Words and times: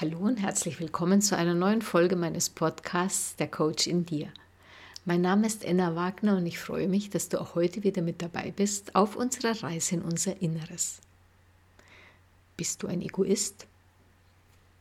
Hallo 0.00 0.18
und 0.18 0.36
herzlich 0.36 0.78
willkommen 0.78 1.20
zu 1.20 1.36
einer 1.36 1.54
neuen 1.54 1.82
Folge 1.82 2.14
meines 2.14 2.50
Podcasts 2.50 3.34
Der 3.34 3.48
Coach 3.48 3.88
in 3.88 4.06
dir. 4.06 4.28
Mein 5.04 5.22
Name 5.22 5.44
ist 5.44 5.64
Enna 5.64 5.96
Wagner 5.96 6.36
und 6.36 6.46
ich 6.46 6.60
freue 6.60 6.86
mich, 6.86 7.10
dass 7.10 7.28
du 7.28 7.40
auch 7.40 7.56
heute 7.56 7.82
wieder 7.82 8.00
mit 8.00 8.22
dabei 8.22 8.52
bist 8.54 8.94
auf 8.94 9.16
unserer 9.16 9.60
Reise 9.60 9.96
in 9.96 10.02
unser 10.02 10.40
Inneres. 10.40 11.00
Bist 12.56 12.84
du 12.84 12.86
ein 12.86 13.02
Egoist? 13.02 13.66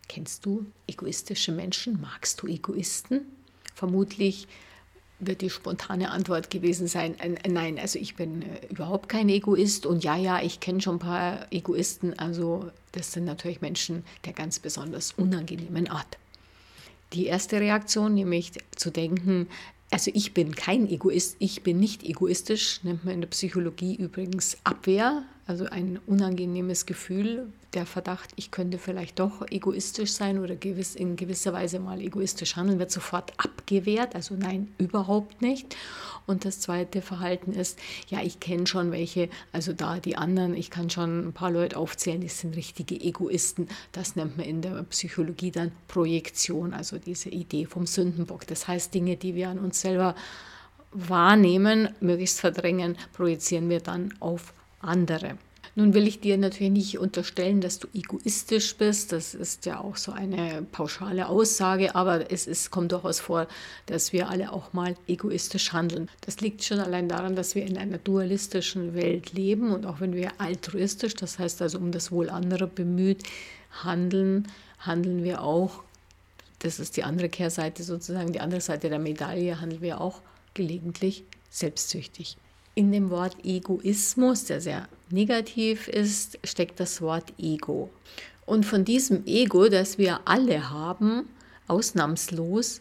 Kennst 0.07 0.45
du 0.45 0.67
egoistische 0.85 1.52
Menschen? 1.52 1.99
Magst 1.99 2.43
du 2.43 2.45
Egoisten? 2.45 3.21
Vermutlich 3.73 4.48
wird 5.20 5.41
die 5.41 5.49
spontane 5.49 6.12
Antwort 6.12 6.49
gewesen 6.49 6.88
sein, 6.88 7.16
nein, 7.48 7.80
also 7.80 7.98
ich 7.98 8.16
bin 8.16 8.44
äh, 8.44 8.67
überhaupt 8.70 9.09
kein 9.09 9.30
Egoist 9.30 9.85
und 9.85 10.03
ja, 10.03 10.16
ja, 10.16 10.41
ich 10.41 10.59
kenne 10.59 10.81
schon 10.81 10.98
ein 10.98 10.99
paar 10.99 11.52
Egoisten, 11.52 12.17
also 12.20 12.70
das 12.91 13.12
sind 13.12 13.26
natürlich 13.26 13.62
Menschen 13.62 14.03
der 14.26 14.34
ganz 14.34 14.59
besonders 14.59 15.13
unangenehmen 15.13 15.88
Art. 15.88 16.17
Die 17.13 17.26
erste 17.26 17.59
Reaktion, 17.59 18.13
nämlich 18.13 18.52
zu 18.76 18.91
denken, 18.91 19.48
also 19.90 20.12
ich 20.13 20.34
bin 20.34 20.53
kein 20.53 20.88
Egoist, 20.90 21.38
ich 21.40 21.63
bin 21.63 21.79
nicht 21.79 22.04
egoistisch, 22.04 22.84
nennt 22.84 23.05
man 23.05 23.15
in 23.15 23.21
der 23.21 23.29
Psychologie 23.29 23.95
übrigens 23.95 24.57
Abwehr, 24.65 25.23
also 25.47 25.65
ein 25.65 25.99
unangenehmes 26.05 26.85
Gefühl, 26.85 27.47
der 27.73 27.85
Verdacht, 27.85 28.31
ich 28.35 28.51
könnte 28.51 28.77
vielleicht 28.77 29.20
doch 29.20 29.45
egoistisch 29.49 30.12
sein 30.12 30.39
oder 30.39 30.55
gewiss, 30.55 30.95
in 30.95 31.15
gewisser 31.15 31.54
Weise 31.54 31.79
mal 31.79 32.01
egoistisch 32.01 32.55
handeln, 32.55 32.79
wird 32.79 32.91
sofort 32.91 33.31
abgewehrt. 33.37 34.13
Also 34.13 34.35
nein, 34.35 34.73
überhaupt 34.77 35.41
nicht. 35.41 35.76
Und 36.26 36.43
das 36.43 36.59
zweite 36.59 37.01
Verhalten 37.01 37.54
ist, 37.54 37.79
ja, 38.09 38.21
ich 38.21 38.41
kenne 38.41 38.67
schon 38.67 38.91
welche, 38.91 39.29
also 39.54 39.71
da 39.71 39.99
die 39.99 40.17
anderen, 40.17 40.54
ich 40.54 40.70
kann 40.70 40.89
schon 40.89 41.29
ein 41.29 41.34
paar 41.34 41.51
Leute 41.51 41.77
aufzählen, 41.77 42.20
die 42.20 42.27
sind 42.27 42.55
richtige 42.57 42.99
Egoisten. 42.99 43.70
Das 43.93 44.17
nennt 44.17 44.37
man 44.37 44.45
in 44.45 44.61
der 44.61 44.84
Psychologie 44.84 45.51
dann 45.51 45.71
Projektion, 45.87 46.73
also 46.73 46.98
diese 46.98 47.29
Idee 47.29 47.65
vom 47.65 47.85
Sündenbock. 47.85 48.45
Das 48.48 48.67
heißt, 48.67 48.93
Dinge, 48.93 49.15
die 49.15 49.35
wir 49.35 49.49
an 49.49 49.59
uns 49.59 49.79
selber 49.79 50.15
wahrnehmen, 50.91 51.89
möglichst 52.01 52.41
verdrängen, 52.41 52.98
projizieren 53.13 53.70
wir 53.70 53.79
dann 53.79 54.13
auf 54.20 54.54
andere. 54.79 55.37
Nun 55.77 55.93
will 55.93 56.07
ich 56.07 56.20
dir 56.20 56.39
natürlich 56.39 56.73
nicht 56.73 56.97
unterstellen, 56.97 57.61
dass 57.61 57.77
du 57.77 57.87
egoistisch 57.93 58.75
bist. 58.77 59.11
Das 59.11 59.35
ist 59.35 59.67
ja 59.67 59.79
auch 59.79 59.95
so 59.95 60.11
eine 60.11 60.65
pauschale 60.71 61.29
Aussage, 61.29 61.93
aber 61.93 62.31
es 62.31 62.47
ist, 62.47 62.71
kommt 62.71 62.93
durchaus 62.93 63.20
vor, 63.20 63.48
dass 63.85 64.11
wir 64.11 64.28
alle 64.28 64.51
auch 64.51 64.73
mal 64.73 64.95
egoistisch 65.07 65.73
handeln. 65.73 66.09
Das 66.22 66.41
liegt 66.41 66.63
schon 66.63 66.79
allein 66.79 67.07
daran, 67.07 67.35
dass 67.35 67.53
wir 67.53 67.63
in 67.63 67.78
einer 67.78 68.00
dualistischen 68.00 68.95
Welt 68.95 69.33
leben 69.33 69.72
und 69.72 69.85
auch 69.85 70.00
wenn 70.00 70.16
wir 70.16 70.31
altruistisch, 70.39 71.13
das 71.13 71.38
heißt 71.38 71.61
also 71.61 71.78
um 71.78 71.91
das 71.91 72.11
Wohl 72.11 72.31
anderer 72.31 72.66
bemüht, 72.66 73.22
handeln, 73.83 74.47
handeln 74.79 75.23
wir 75.23 75.44
auch, 75.44 75.83
das 76.57 76.79
ist 76.79 76.97
die 76.97 77.03
andere 77.03 77.29
Kehrseite 77.29 77.83
sozusagen, 77.83 78.33
die 78.33 78.39
andere 78.39 78.61
Seite 78.61 78.89
der 78.89 78.97
Medaille, 78.97 79.61
handeln 79.61 79.83
wir 79.83 80.01
auch 80.01 80.22
gelegentlich 80.55 81.23
selbstsüchtig. 81.51 82.38
In 82.78 82.91
dem 82.91 83.09
Wort 83.09 83.35
Egoismus, 83.44 84.45
der 84.45 84.61
sehr 84.61 84.88
negativ 85.09 85.88
ist, 85.88 86.38
steckt 86.44 86.79
das 86.79 87.01
Wort 87.01 87.33
Ego. 87.39 87.89
Und 88.45 88.67
von 88.67 88.85
diesem 88.85 89.25
Ego, 89.25 89.67
das 89.67 89.97
wir 89.97 90.19
alle 90.25 90.69
haben, 90.69 91.28
ausnahmslos, 91.67 92.79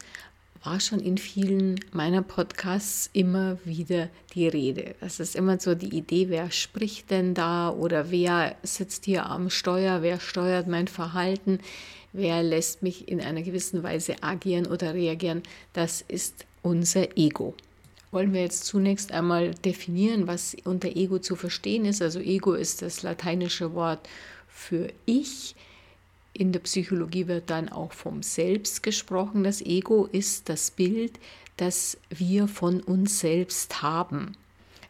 war 0.62 0.80
schon 0.80 1.00
in 1.00 1.16
vielen 1.16 1.80
meiner 1.92 2.20
Podcasts 2.20 3.08
immer 3.14 3.56
wieder 3.64 4.10
die 4.34 4.46
Rede. 4.46 4.96
Das 5.00 5.18
ist 5.18 5.34
immer 5.34 5.58
so 5.58 5.74
die 5.74 5.96
Idee, 5.96 6.28
wer 6.28 6.50
spricht 6.50 7.10
denn 7.10 7.32
da 7.32 7.70
oder 7.70 8.10
wer 8.10 8.54
sitzt 8.62 9.06
hier 9.06 9.24
am 9.24 9.48
Steuer, 9.48 10.02
wer 10.02 10.20
steuert 10.20 10.66
mein 10.66 10.88
Verhalten, 10.88 11.58
wer 12.12 12.42
lässt 12.42 12.82
mich 12.82 13.08
in 13.08 13.22
einer 13.22 13.40
gewissen 13.40 13.82
Weise 13.82 14.22
agieren 14.22 14.66
oder 14.66 14.92
reagieren. 14.92 15.42
Das 15.72 16.04
ist 16.06 16.44
unser 16.60 17.16
Ego 17.16 17.54
wollen 18.16 18.32
wir 18.32 18.40
jetzt 18.40 18.64
zunächst 18.64 19.12
einmal 19.12 19.50
definieren, 19.50 20.26
was 20.26 20.56
unter 20.64 20.88
Ego 20.88 21.18
zu 21.18 21.36
verstehen 21.36 21.84
ist. 21.84 22.00
Also 22.00 22.18
Ego 22.18 22.54
ist 22.54 22.80
das 22.80 23.02
lateinische 23.02 23.74
Wort 23.74 24.08
für 24.48 24.88
ich. 25.04 25.54
In 26.32 26.50
der 26.50 26.60
Psychologie 26.60 27.26
wird 27.26 27.50
dann 27.50 27.68
auch 27.68 27.92
vom 27.92 28.22
Selbst 28.22 28.82
gesprochen. 28.82 29.44
Das 29.44 29.60
Ego 29.60 30.08
ist 30.10 30.48
das 30.48 30.70
Bild, 30.70 31.18
das 31.58 31.98
wir 32.08 32.48
von 32.48 32.80
uns 32.80 33.20
selbst 33.20 33.82
haben. 33.82 34.34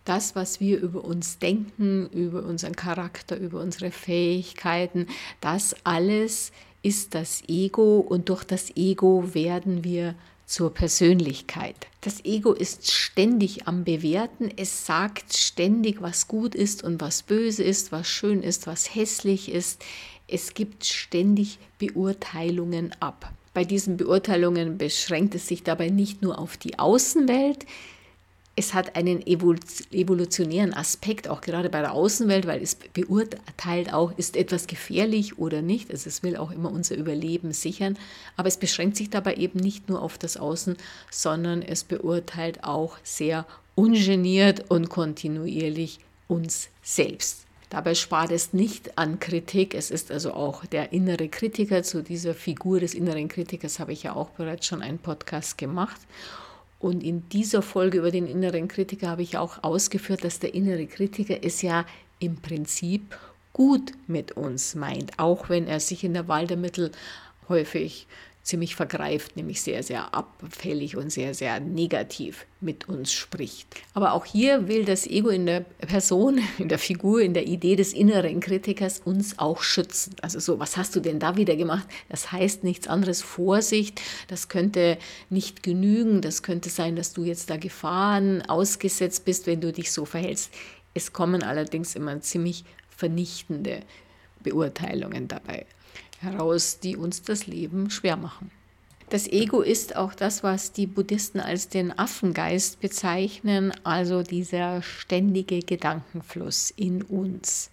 Das, 0.05 0.37
was 0.37 0.61
wir 0.61 0.79
über 0.79 1.05
uns 1.05 1.41
denken, 1.41 2.09
über 2.11 2.45
unseren 2.45 2.77
Charakter, 2.77 3.37
über 3.37 3.61
unsere 3.61 3.91
Fähigkeiten, 3.91 5.09
das 5.41 5.75
alles 5.83 6.53
ist 6.83 7.17
das 7.17 7.43
Ego 7.49 7.99
und 7.99 8.29
durch 8.29 8.45
das 8.45 8.71
Ego 8.77 9.35
werden 9.35 9.83
wir 9.83 10.15
zur 10.47 10.73
Persönlichkeit. 10.73 11.75
Das 12.01 12.25
Ego 12.25 12.53
ist 12.53 12.91
ständig 12.91 13.67
am 13.67 13.84
Bewerten. 13.84 14.49
Es 14.57 14.87
sagt 14.87 15.37
ständig, 15.37 16.01
was 16.01 16.29
gut 16.29 16.55
ist 16.55 16.84
und 16.84 17.01
was 17.01 17.25
böse 17.25 17.65
ist, 17.65 17.93
was 17.93 18.09
schön 18.09 18.43
ist, 18.43 18.67
was 18.67 18.95
hässlich 18.95 19.51
ist. 19.51 19.84
Es 20.29 20.55
gibt 20.55 20.84
ständig 20.84 21.59
Beurteilungen 21.79 22.95
ab. 23.01 23.33
Bei 23.55 23.65
diesen 23.65 23.97
Beurteilungen 23.97 24.79
beschränkt 24.79 25.34
es 25.34 25.49
sich 25.49 25.62
dabei 25.62 25.89
nicht 25.89 26.23
nur 26.23 26.39
auf 26.39 26.57
die 26.57 26.78
Außenwelt, 26.78 27.67
es 28.59 28.72
hat 28.72 28.97
einen 28.97 29.22
evolutionären 29.27 30.72
Aspekt, 30.72 31.28
auch 31.28 31.43
gerade 31.43 31.69
bei 31.69 31.83
der 31.83 31.93
Außenwelt, 31.93 32.47
weil 32.47 32.62
es 32.62 32.75
beurteilt 32.75 33.93
auch, 33.93 34.17
ist 34.17 34.34
etwas 34.34 34.67
gefährlich 34.67 35.39
oder 35.39 35.61
nicht. 35.61 35.91
Also 35.91 36.09
es 36.09 36.22
will 36.22 36.39
auch 36.39 36.50
immer 36.50 36.72
unser 36.72 36.97
Überleben 36.97 37.53
sichern. 37.53 37.99
Aber 38.34 38.49
es 38.49 38.56
beschränkt 38.56 38.97
sich 38.97 39.11
dabei 39.11 39.34
eben 39.34 39.61
nicht 39.61 39.91
nur 39.91 40.00
auf 40.00 40.16
das 40.16 40.39
Außen, 40.39 40.78
sondern 41.11 41.61
es 41.61 41.84
beurteilt 41.84 42.65
auch 42.65 42.97
sehr 43.03 43.47
ungeniert 43.75 44.71
und 44.71 44.89
kontinuierlich 44.89 46.00
uns 46.27 46.71
selbst. 46.83 47.43
Dabei 47.69 47.95
spart 47.95 48.31
es 48.31 48.55
nicht 48.55 48.97
an 48.97 49.21
Kritik. 49.21 49.75
Es 49.75 49.91
ist 49.91 50.11
also 50.11 50.33
auch 50.33 50.65
der 50.65 50.95
innere 50.95 51.28
Kritiker. 51.28 51.83
Zu 51.83 52.03
dieser 52.03 52.33
Figur 52.33 52.81
des 52.81 52.95
inneren 52.95 53.28
Kritikers 53.28 53.81
habe 53.81 53.93
ich 53.93 54.05
ja 54.05 54.16
auch 54.16 54.31
bereits 54.31 54.66
schon 54.66 54.81
einen 54.81 54.99
Podcast 54.99 55.59
gemacht. 55.59 56.00
Und 56.79 57.03
in 57.03 57.29
dieser 57.31 57.63
Folge 57.63 57.99
über 57.99 58.11
den 58.11 58.27
inneren 58.27 58.69
Kritiker 58.69 59.09
habe 59.09 59.23
ich 59.23 59.39
auch 59.39 59.63
ausgeführt, 59.63 60.25
dass 60.25 60.39
der 60.39 60.55
innere 60.55 60.87
Kritiker 60.87 61.39
es 61.43 61.63
ja 61.63 61.87
im 62.19 62.37
Prinzip 62.37 63.19
gut 63.53 63.93
mit 64.07 64.33
uns 64.33 64.75
meint, 64.75 65.19
auch 65.19 65.49
wenn 65.49 65.67
er 65.67 65.81
sich 65.81 66.05
in 66.05 66.13
der 66.13 66.29
Wahl 66.29 66.47
der 66.47 66.59
Mittel 66.59 66.93
häufig 67.49 68.07
ziemlich 68.47 68.77
vergreift, 68.77 69.34
nämlich 69.37 69.61
sehr, 69.61 69.83
sehr 69.83 70.15
abfällig 70.15 70.97
und 70.97 71.11
sehr, 71.11 71.34
sehr 71.34 71.59
negativ 71.59 72.47
mit 72.61 72.89
uns 72.89 73.12
spricht. 73.12 73.67
Aber 73.93 74.12
auch 74.12 74.25
hier 74.25 74.69
will 74.69 74.84
das 74.84 75.05
Ego 75.05 75.31
in 75.31 75.47
der 75.47 75.61
Person, 75.61 76.41
in 76.59 76.69
der 76.69 76.79
Figur, 76.79 77.21
in 77.21 77.34
der 77.34 77.49
Idee 77.49 77.75
des 77.75 77.93
inneren 77.93 78.39
Kritikers 78.39 79.01
uns 79.01 79.41
auch 79.41 79.62
schützen. 79.62 80.15
Also 80.23 80.39
so, 80.39 80.61
was 80.61 80.77
hast 80.77 80.95
du 80.95 81.01
denn 81.01 81.19
da 81.19 81.37
wieder 81.37 81.57
gemacht? 81.57 81.89
Das 82.09 82.31
heißt 82.31 82.62
nichts 82.62 82.87
anderes, 82.87 83.21
Vorsicht, 83.21 84.01
das 84.29 84.49
könnte 84.49 84.97
nicht 85.28 85.65
genügen, 85.65 86.21
das 86.21 86.45
könnte 86.45 86.71
sein, 86.71 86.95
dass 86.95 87.13
du 87.13 87.25
jetzt 87.25 87.51
da 87.51 87.57
Gefahren 87.57 88.43
ausgesetzt 88.43 89.25
bist, 89.25 89.49
wenn 89.49 89.61
du 89.61 89.73
dich 89.73 89.91
so 89.91 90.05
verhältst. 90.05 90.55
Es 90.95 91.13
kommen 91.13 91.43
allerdings 91.43 91.97
immer 91.97 92.21
ziemlich 92.21 92.65
vernichtende 92.97 93.81
Beurteilungen 94.45 95.27
dabei 95.27 95.66
heraus, 96.27 96.81
die 96.81 96.97
uns 96.97 97.23
das 97.23 97.47
Leben 97.47 97.91
schwer 97.91 98.17
machen. 98.17 98.51
Das 99.09 99.28
Ego 99.28 99.61
ist 99.61 99.95
auch 99.95 100.15
das, 100.15 100.43
was 100.43 100.73
die 100.73 100.89
Buddhisten 100.89 101.39
als 101.39 101.69
den 101.69 101.97
Affengeist 101.97 102.81
bezeichnen, 102.81 103.73
also 103.84 104.23
dieser 104.23 104.83
ständige 104.83 105.61
Gedankenfluss 105.61 106.73
in 106.77 107.03
uns. 107.03 107.71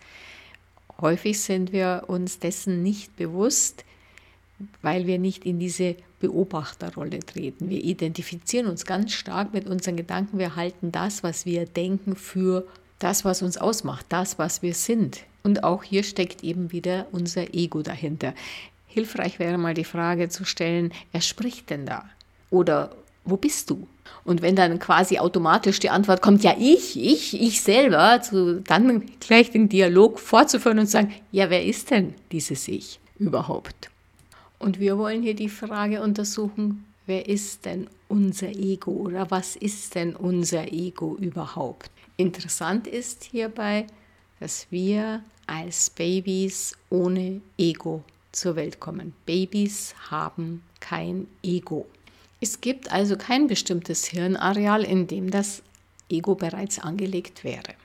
Häufig 1.02 1.42
sind 1.42 1.74
wir 1.74 2.04
uns 2.08 2.38
dessen 2.38 2.84
nicht 2.84 3.16
bewusst, 3.16 3.84
weil 4.84 5.08
wir 5.08 5.18
nicht 5.18 5.44
in 5.44 5.58
diese 5.58 5.96
Beobachterrolle 6.20 7.20
treten. 7.20 7.68
Wir 7.68 7.84
identifizieren 7.84 8.68
uns 8.68 8.86
ganz 8.86 9.12
stark 9.12 9.54
mit 9.54 9.68
unseren 9.68 9.98
Gedanken. 9.98 10.38
Wir 10.38 10.56
halten 10.56 10.92
das, 10.92 11.24
was 11.24 11.48
wir 11.48 11.66
denken, 11.66 12.16
für 12.16 12.68
das, 13.00 13.26
was 13.26 13.42
uns 13.42 13.58
ausmacht, 13.58 14.06
das, 14.10 14.38
was 14.38 14.62
wir 14.62 14.76
sind. 14.76 15.26
Und 15.44 15.64
auch 15.64 15.84
hier 15.84 16.04
steckt 16.04 16.44
eben 16.44 16.72
wieder 16.72 17.08
unser 17.12 17.54
Ego 17.54 17.82
dahinter. 17.82 18.34
Hilfreich 18.88 19.40
wäre 19.40 19.58
mal 19.58 19.74
die 19.74 19.84
Frage 19.84 20.30
zu 20.30 20.46
stellen, 20.46 20.94
wer 21.12 21.22
spricht 21.22 21.70
denn 21.70 21.86
da? 21.86 22.06
Oder 22.50 22.96
wo 23.26 23.38
bist 23.38 23.70
du? 23.70 23.88
Und 24.24 24.42
wenn 24.42 24.56
dann 24.56 24.80
quasi 24.80 25.18
automatisch 25.18 25.80
die 25.80 25.90
Antwort 25.90 26.22
kommt, 26.22 26.44
ja, 26.44 26.56
ich, 26.58 26.98
ich, 27.02 27.42
ich 27.42 27.62
selber, 27.62 28.22
zu, 28.22 28.62
dann 28.62 29.04
gleich 29.20 29.52
den 29.52 29.70
Dialog 29.70 30.20
fortzuführen 30.20 30.80
und 30.80 30.90
sagen, 30.90 31.14
ja, 31.32 31.50
wer 31.50 31.66
ist 31.66 31.92
denn 31.92 32.14
dieses 32.32 32.68
Ich 32.68 33.00
überhaupt? 33.20 33.90
Und 34.60 34.80
wir 34.80 34.98
wollen 34.98 35.24
hier 35.24 35.36
die 35.36 35.50
Frage 35.50 36.02
untersuchen, 36.02 36.86
wer 37.06 37.28
ist 37.28 37.66
denn 37.66 37.88
unser 38.08 38.50
Ego 38.50 38.92
oder 38.92 39.30
was 39.30 39.56
ist 39.56 39.96
denn 39.96 40.16
unser 40.16 40.72
Ego 40.72 41.18
überhaupt? 41.20 41.90
Interessant 42.16 42.88
ist 42.88 43.24
hierbei, 43.24 43.88
dass 44.44 44.68
wir 44.72 45.24
als 45.48 45.90
Babys 45.90 46.76
ohne 46.90 47.40
Ego 47.58 48.04
zur 48.34 48.58
Welt 48.58 48.82
kommen. 48.82 49.14
Babys 49.26 49.96
haben 50.12 50.64
kein 50.82 51.28
Ego. 51.42 51.86
Es 52.42 52.60
gibt 52.60 52.92
also 52.92 53.16
kein 53.16 53.48
bestimmtes 53.48 54.04
Hirnareal, 54.04 54.84
in 54.84 55.08
dem 55.08 55.32
das 55.32 55.64
Ego 56.10 56.36
bereits 56.36 56.78
angelegt 56.78 57.46
wäre. 57.46 57.76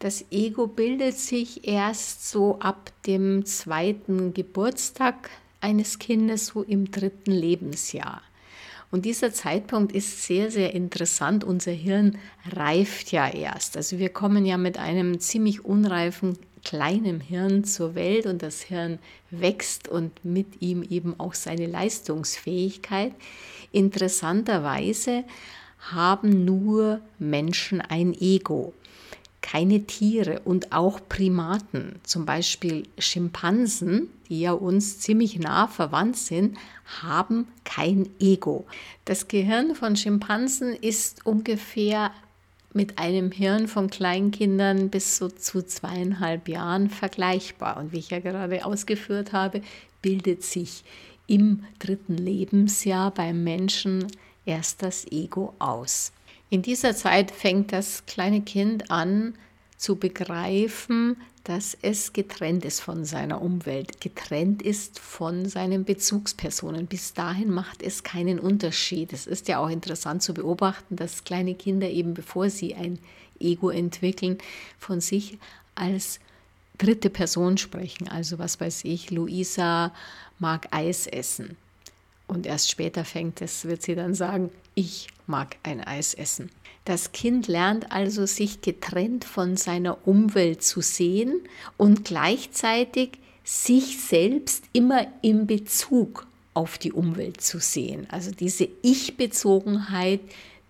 Das 0.00 0.24
Ego 0.32 0.66
bildet 0.66 1.16
sich 1.16 1.68
erst 1.68 2.28
so 2.28 2.58
ab 2.58 2.90
dem 3.06 3.46
zweiten 3.46 4.34
Geburtstag 4.34 5.30
eines 5.60 6.00
Kindes, 6.00 6.46
so 6.46 6.64
im 6.64 6.90
dritten 6.90 7.30
Lebensjahr. 7.30 8.22
Und 8.90 9.04
dieser 9.04 9.32
Zeitpunkt 9.32 9.92
ist 9.92 10.24
sehr, 10.24 10.50
sehr 10.50 10.74
interessant. 10.74 11.44
Unser 11.44 11.72
Hirn 11.72 12.18
reift 12.52 13.12
ja 13.12 13.28
erst. 13.28 13.76
Also 13.76 13.98
wir 13.98 14.08
kommen 14.08 14.44
ja 14.44 14.56
mit 14.56 14.78
einem 14.78 15.20
ziemlich 15.20 15.64
unreifen 15.64 16.36
kleinen 16.64 17.20
Hirn 17.20 17.64
zur 17.64 17.94
Welt 17.94 18.26
und 18.26 18.42
das 18.42 18.60
Hirn 18.60 18.98
wächst 19.30 19.88
und 19.88 20.24
mit 20.24 20.60
ihm 20.60 20.82
eben 20.82 21.18
auch 21.18 21.34
seine 21.34 21.66
Leistungsfähigkeit. 21.66 23.12
Interessanterweise 23.72 25.24
haben 25.78 26.44
nur 26.44 27.00
Menschen 27.18 27.80
ein 27.80 28.12
Ego 28.12 28.74
keine 29.42 29.84
Tiere 29.84 30.40
und 30.44 30.72
auch 30.72 31.00
Primaten, 31.08 31.96
zum 32.02 32.26
Beispiel 32.26 32.84
Schimpansen, 32.98 34.10
die 34.28 34.40
ja 34.40 34.52
uns 34.52 35.00
ziemlich 35.00 35.38
nah 35.38 35.66
verwandt 35.66 36.16
sind, 36.16 36.58
haben 37.02 37.48
kein 37.64 38.08
Ego. 38.20 38.66
Das 39.04 39.28
Gehirn 39.28 39.74
von 39.74 39.96
Schimpansen 39.96 40.74
ist 40.74 41.26
ungefähr 41.26 42.10
mit 42.72 42.98
einem 42.98 43.32
Hirn 43.32 43.66
von 43.66 43.90
Kleinkindern 43.90 44.90
bis 44.90 45.16
so 45.16 45.28
zu 45.28 45.62
zweieinhalb 45.62 46.48
Jahren 46.48 46.88
vergleichbar. 46.88 47.78
Und 47.78 47.92
wie 47.92 47.98
ich 47.98 48.10
ja 48.10 48.20
gerade 48.20 48.64
ausgeführt 48.64 49.32
habe, 49.32 49.62
bildet 50.02 50.44
sich 50.44 50.84
im 51.26 51.64
dritten 51.78 52.16
Lebensjahr 52.16 53.10
beim 53.10 53.42
Menschen 53.42 54.06
erst 54.44 54.82
das 54.82 55.06
Ego 55.10 55.54
aus. 55.58 56.12
In 56.50 56.62
dieser 56.62 56.96
Zeit 56.96 57.30
fängt 57.30 57.72
das 57.72 58.04
kleine 58.06 58.42
Kind 58.42 58.90
an 58.90 59.34
zu 59.76 59.96
begreifen, 59.96 61.16
dass 61.44 61.76
es 61.80 62.12
getrennt 62.12 62.64
ist 62.64 62.80
von 62.80 63.04
seiner 63.04 63.40
Umwelt, 63.40 64.00
getrennt 64.00 64.60
ist 64.60 64.98
von 64.98 65.48
seinen 65.48 65.84
Bezugspersonen. 65.84 66.86
Bis 66.86 67.14
dahin 67.14 67.50
macht 67.50 67.82
es 67.82 68.02
keinen 68.02 68.38
Unterschied. 68.38 69.12
Es 69.12 69.26
ist 69.26 69.48
ja 69.48 69.58
auch 69.58 69.70
interessant 69.70 70.22
zu 70.22 70.34
beobachten, 70.34 70.96
dass 70.96 71.24
kleine 71.24 71.54
Kinder 71.54 71.88
eben 71.88 72.14
bevor 72.14 72.50
sie 72.50 72.74
ein 72.74 72.98
Ego 73.38 73.70
entwickeln, 73.70 74.36
von 74.78 75.00
sich 75.00 75.38
als 75.76 76.18
dritte 76.76 77.10
Person 77.10 77.58
sprechen. 77.58 78.08
Also 78.08 78.38
was 78.38 78.60
weiß 78.60 78.84
ich, 78.84 79.10
Luisa 79.10 79.94
mag 80.40 80.68
Eis 80.72 81.06
essen. 81.06 81.56
Und 82.26 82.46
erst 82.46 82.70
später 82.70 83.04
fängt 83.04 83.40
es, 83.40 83.64
wird 83.64 83.82
sie 83.82 83.94
dann 83.94 84.14
sagen, 84.14 84.50
ich 84.74 85.08
mag 85.30 85.56
ein 85.62 85.80
Eis 85.80 86.12
essen. 86.14 86.50
Das 86.84 87.12
Kind 87.12 87.46
lernt 87.46 87.92
also, 87.92 88.26
sich 88.26 88.60
getrennt 88.60 89.24
von 89.24 89.56
seiner 89.56 90.06
Umwelt 90.06 90.62
zu 90.62 90.80
sehen 90.80 91.40
und 91.76 92.04
gleichzeitig 92.04 93.12
sich 93.44 94.00
selbst 94.00 94.64
immer 94.72 95.06
im 95.22 95.46
Bezug 95.46 96.26
auf 96.54 96.78
die 96.78 96.92
Umwelt 96.92 97.40
zu 97.40 97.58
sehen. 97.60 98.06
Also 98.10 98.32
diese 98.32 98.68
Ich-Bezogenheit 98.82 100.20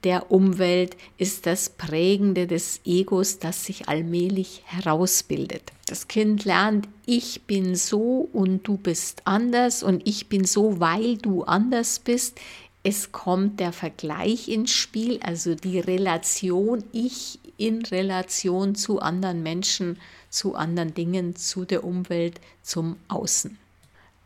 der 0.04 0.30
Umwelt 0.30 0.96
ist 1.18 1.44
das 1.46 1.68
Prägende 1.68 2.46
des 2.46 2.80
Egos, 2.84 3.38
das 3.38 3.66
sich 3.66 3.88
allmählich 3.88 4.62
herausbildet. 4.64 5.62
Das 5.86 6.08
Kind 6.08 6.44
lernt, 6.44 6.88
ich 7.04 7.42
bin 7.42 7.74
so 7.74 8.28
und 8.32 8.66
du 8.66 8.76
bist 8.76 9.22
anders 9.26 9.82
und 9.82 10.06
ich 10.06 10.28
bin 10.28 10.44
so, 10.44 10.80
weil 10.80 11.18
du 11.18 11.42
anders 11.42 11.98
bist. 11.98 12.38
Es 12.82 13.12
kommt 13.12 13.60
der 13.60 13.72
Vergleich 13.72 14.48
ins 14.48 14.72
Spiel, 14.72 15.20
also 15.22 15.54
die 15.54 15.78
Relation, 15.78 16.82
ich 16.92 17.38
in 17.58 17.84
Relation 17.84 18.74
zu 18.74 19.00
anderen 19.00 19.42
Menschen, 19.42 19.98
zu 20.30 20.54
anderen 20.54 20.94
Dingen, 20.94 21.36
zu 21.36 21.66
der 21.66 21.84
Umwelt, 21.84 22.40
zum 22.62 22.96
Außen. 23.08 23.58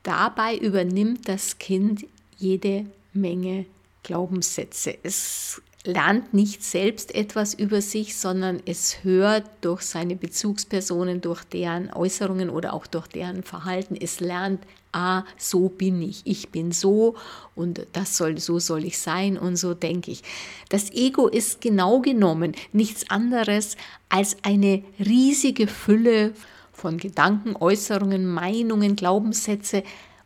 Dabei 0.05 0.57
übernimmt 0.57 1.29
das 1.29 1.59
Kind 1.59 2.07
jede 2.39 2.87
Menge 3.13 3.67
Glaubenssätze. 4.05 4.97
Es 5.03 5.61
lernt 5.85 6.33
nicht 6.33 6.65
selbst 6.65 7.15
etwas 7.15 7.53
über 7.53 7.83
sich, 7.83 8.17
sondern 8.17 8.63
es 8.65 9.05
hört 9.05 9.45
durch 9.61 9.83
seine 9.83 10.17
Bezugspersonen, 10.17 11.21
durch 11.21 11.45
deren 11.45 11.93
Äußerungen 11.93 12.49
oder 12.49 12.73
auch 12.73 12.87
durch 12.87 13.07
deren 13.07 13.43
Verhalten. 13.43 13.95
Es 14.01 14.21
lernt, 14.21 14.65
ah, 14.93 15.25
so 15.37 15.69
bin 15.69 16.01
ich, 16.01 16.23
ich 16.25 16.49
bin 16.49 16.73
so 16.73 17.17
und 17.55 17.87
das 17.93 18.17
soll, 18.17 18.39
so 18.39 18.59
soll 18.59 18.85
ich 18.85 18.99
sein 18.99 19.37
und 19.37 19.57
so 19.57 19.75
denke 19.75 20.11
ich. 20.11 20.23
Das 20.71 20.91
Ego 20.91 21.29
ist 21.29 21.61
genau 21.61 22.01
genommen 22.01 22.53
nichts 22.73 23.11
anderes 23.11 23.77
als 24.09 24.39
eine 24.43 24.83
riesige 24.99 25.67
Fülle 25.67 26.33
von 26.73 26.97
Gedanken, 26.97 27.57
Äußerungen, 27.57 28.27
Meinungen, 28.27 28.97
Glaubenssätze, 28.97 29.83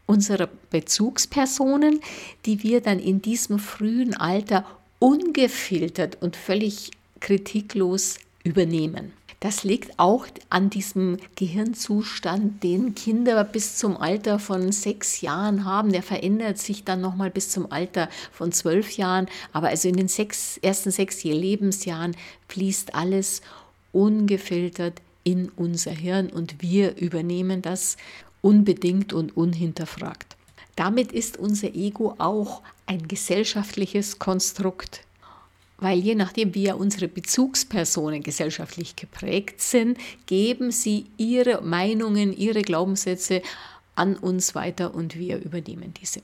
unserer 0.06 0.49
Bezugspersonen, 0.70 2.00
die 2.46 2.62
wir 2.62 2.81
dann 2.81 2.99
in 2.99 3.20
diesem 3.20 3.58
frühen 3.58 4.14
Alter 4.14 4.64
ungefiltert 4.98 6.18
und 6.20 6.36
völlig 6.36 6.90
kritiklos 7.20 8.18
übernehmen. 8.44 9.12
Das 9.40 9.62
liegt 9.62 10.00
auch 10.00 10.26
an 10.50 10.68
diesem 10.68 11.18
Gehirnzustand, 11.36 12.64
den 12.64 12.96
Kinder 12.96 13.44
bis 13.44 13.76
zum 13.76 13.96
Alter 13.96 14.40
von 14.40 14.72
sechs 14.72 15.20
Jahren 15.20 15.64
haben. 15.64 15.92
Der 15.92 16.02
verändert 16.02 16.58
sich 16.58 16.82
dann 16.82 17.00
nochmal 17.00 17.30
bis 17.30 17.48
zum 17.50 17.70
Alter 17.70 18.08
von 18.32 18.50
zwölf 18.50 18.96
Jahren. 18.96 19.28
Aber 19.52 19.68
also 19.68 19.88
in 19.88 19.94
den 19.94 20.08
sechs, 20.08 20.58
ersten 20.58 20.90
sechs 20.90 21.22
Lebensjahren 21.22 22.16
fließt 22.48 22.96
alles 22.96 23.42
ungefiltert 23.92 25.00
in 25.22 25.50
unser 25.50 25.92
Hirn 25.92 26.30
und 26.30 26.60
wir 26.60 26.96
übernehmen 26.96 27.62
das 27.62 27.96
unbedingt 28.40 29.12
und 29.12 29.37
unhinterfragt. 29.37 30.37
Damit 30.75 31.12
ist 31.12 31.37
unser 31.37 31.75
Ego 31.75 32.14
auch 32.18 32.62
ein 32.88 33.07
gesellschaftliches 33.07 34.18
Konstrukt, 34.18 35.02
weil 35.78 35.99
je 35.99 36.14
nachdem, 36.14 36.54
wie 36.54 36.64
ja 36.64 36.75
unsere 36.75 37.07
Bezugspersonen 37.07 38.23
gesellschaftlich 38.23 38.97
geprägt 38.97 39.61
sind, 39.61 39.99
geben 40.26 40.73
sie 40.73 41.07
ihre 41.16 41.62
Meinungen, 41.62 42.37
ihre 42.37 42.62
Glaubenssätze 42.62 43.42
an 43.95 44.16
uns 44.16 44.54
weiter 44.54 44.95
und 44.95 45.16
wir 45.16 45.38
übernehmen 45.38 45.95
diese. 46.00 46.23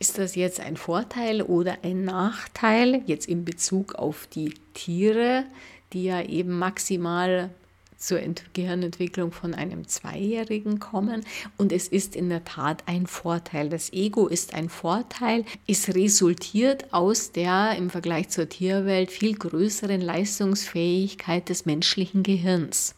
Ist 0.00 0.18
das 0.18 0.34
jetzt 0.34 0.60
ein 0.60 0.76
Vorteil 0.76 1.42
oder 1.42 1.78
ein 1.82 2.04
Nachteil 2.04 3.02
jetzt 3.06 3.28
in 3.28 3.44
Bezug 3.44 3.96
auf 3.96 4.28
die 4.28 4.54
Tiere, 4.74 5.44
die 5.92 6.04
ja 6.04 6.22
eben 6.22 6.58
maximal 6.58 7.50
zur 7.98 8.20
Gehirnentwicklung 8.52 9.32
von 9.32 9.54
einem 9.54 9.86
Zweijährigen 9.88 10.78
kommen. 10.78 11.24
Und 11.56 11.72
es 11.72 11.88
ist 11.88 12.16
in 12.16 12.28
der 12.28 12.44
Tat 12.44 12.84
ein 12.86 13.06
Vorteil. 13.06 13.68
Das 13.68 13.92
Ego 13.92 14.28
ist 14.28 14.54
ein 14.54 14.68
Vorteil. 14.68 15.44
Es 15.66 15.94
resultiert 15.94 16.92
aus 16.92 17.32
der 17.32 17.74
im 17.76 17.90
Vergleich 17.90 18.28
zur 18.28 18.48
Tierwelt 18.48 19.10
viel 19.10 19.34
größeren 19.34 20.00
Leistungsfähigkeit 20.00 21.48
des 21.48 21.66
menschlichen 21.66 22.22
Gehirns. 22.22 22.94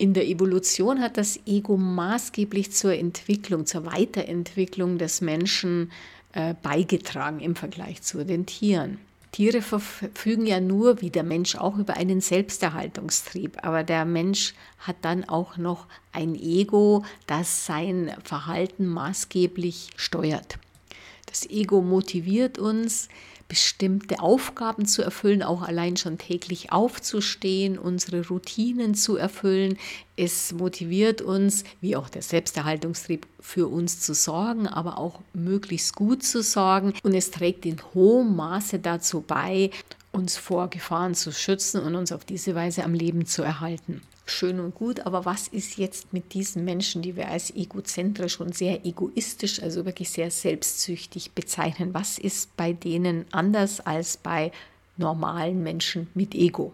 In 0.00 0.14
der 0.14 0.28
Evolution 0.28 1.00
hat 1.00 1.16
das 1.16 1.40
Ego 1.44 1.76
maßgeblich 1.76 2.70
zur 2.70 2.94
Entwicklung, 2.94 3.66
zur 3.66 3.84
Weiterentwicklung 3.84 4.96
des 4.96 5.20
Menschen 5.20 5.90
äh, 6.32 6.54
beigetragen 6.62 7.40
im 7.40 7.56
Vergleich 7.56 8.02
zu 8.02 8.24
den 8.24 8.46
Tieren. 8.46 8.98
Tiere 9.32 9.62
verfügen 9.62 10.46
ja 10.46 10.60
nur, 10.60 11.00
wie 11.00 11.10
der 11.10 11.22
Mensch 11.22 11.56
auch, 11.56 11.76
über 11.76 11.96
einen 11.96 12.20
Selbsterhaltungstrieb. 12.20 13.58
Aber 13.62 13.84
der 13.84 14.04
Mensch 14.04 14.54
hat 14.78 14.96
dann 15.02 15.28
auch 15.28 15.56
noch 15.56 15.86
ein 16.12 16.34
Ego, 16.34 17.04
das 17.26 17.66
sein 17.66 18.12
Verhalten 18.24 18.86
maßgeblich 18.86 19.90
steuert. 19.96 20.58
Das 21.26 21.48
Ego 21.48 21.82
motiviert 21.82 22.58
uns, 22.58 23.08
bestimmte 23.48 24.20
Aufgaben 24.20 24.84
zu 24.84 25.02
erfüllen, 25.02 25.42
auch 25.42 25.62
allein 25.62 25.96
schon 25.96 26.18
täglich 26.18 26.70
aufzustehen, 26.70 27.78
unsere 27.78 28.26
Routinen 28.28 28.94
zu 28.94 29.16
erfüllen. 29.16 29.78
Es 30.16 30.52
motiviert 30.52 31.22
uns, 31.22 31.64
wie 31.80 31.96
auch 31.96 32.10
der 32.10 32.22
Selbsterhaltungstrieb, 32.22 33.26
für 33.40 33.68
uns 33.68 34.00
zu 34.00 34.14
sorgen, 34.14 34.68
aber 34.68 34.98
auch 34.98 35.20
möglichst 35.32 35.96
gut 35.96 36.22
zu 36.22 36.42
sorgen. 36.42 36.92
Und 37.02 37.14
es 37.14 37.30
trägt 37.30 37.64
in 37.64 37.78
hohem 37.94 38.36
Maße 38.36 38.78
dazu 38.78 39.22
bei, 39.26 39.70
uns 40.12 40.36
vor 40.36 40.68
Gefahren 40.68 41.14
zu 41.14 41.32
schützen 41.32 41.82
und 41.82 41.94
uns 41.94 42.12
auf 42.12 42.24
diese 42.24 42.54
Weise 42.54 42.84
am 42.84 42.92
Leben 42.92 43.24
zu 43.26 43.42
erhalten 43.42 44.02
schön 44.30 44.60
und 44.60 44.74
gut, 44.74 45.00
aber 45.00 45.24
was 45.24 45.48
ist 45.48 45.78
jetzt 45.78 46.12
mit 46.12 46.34
diesen 46.34 46.64
Menschen, 46.64 47.02
die 47.02 47.16
wir 47.16 47.28
als 47.28 47.50
egozentrisch 47.54 48.40
und 48.40 48.54
sehr 48.54 48.84
egoistisch, 48.84 49.62
also 49.62 49.84
wirklich 49.84 50.10
sehr 50.10 50.30
selbstsüchtig 50.30 51.32
bezeichnen? 51.32 51.94
Was 51.94 52.18
ist 52.18 52.56
bei 52.56 52.72
denen 52.72 53.24
anders 53.32 53.80
als 53.80 54.16
bei 54.16 54.52
normalen 54.96 55.62
Menschen 55.62 56.08
mit 56.14 56.34
Ego? 56.34 56.72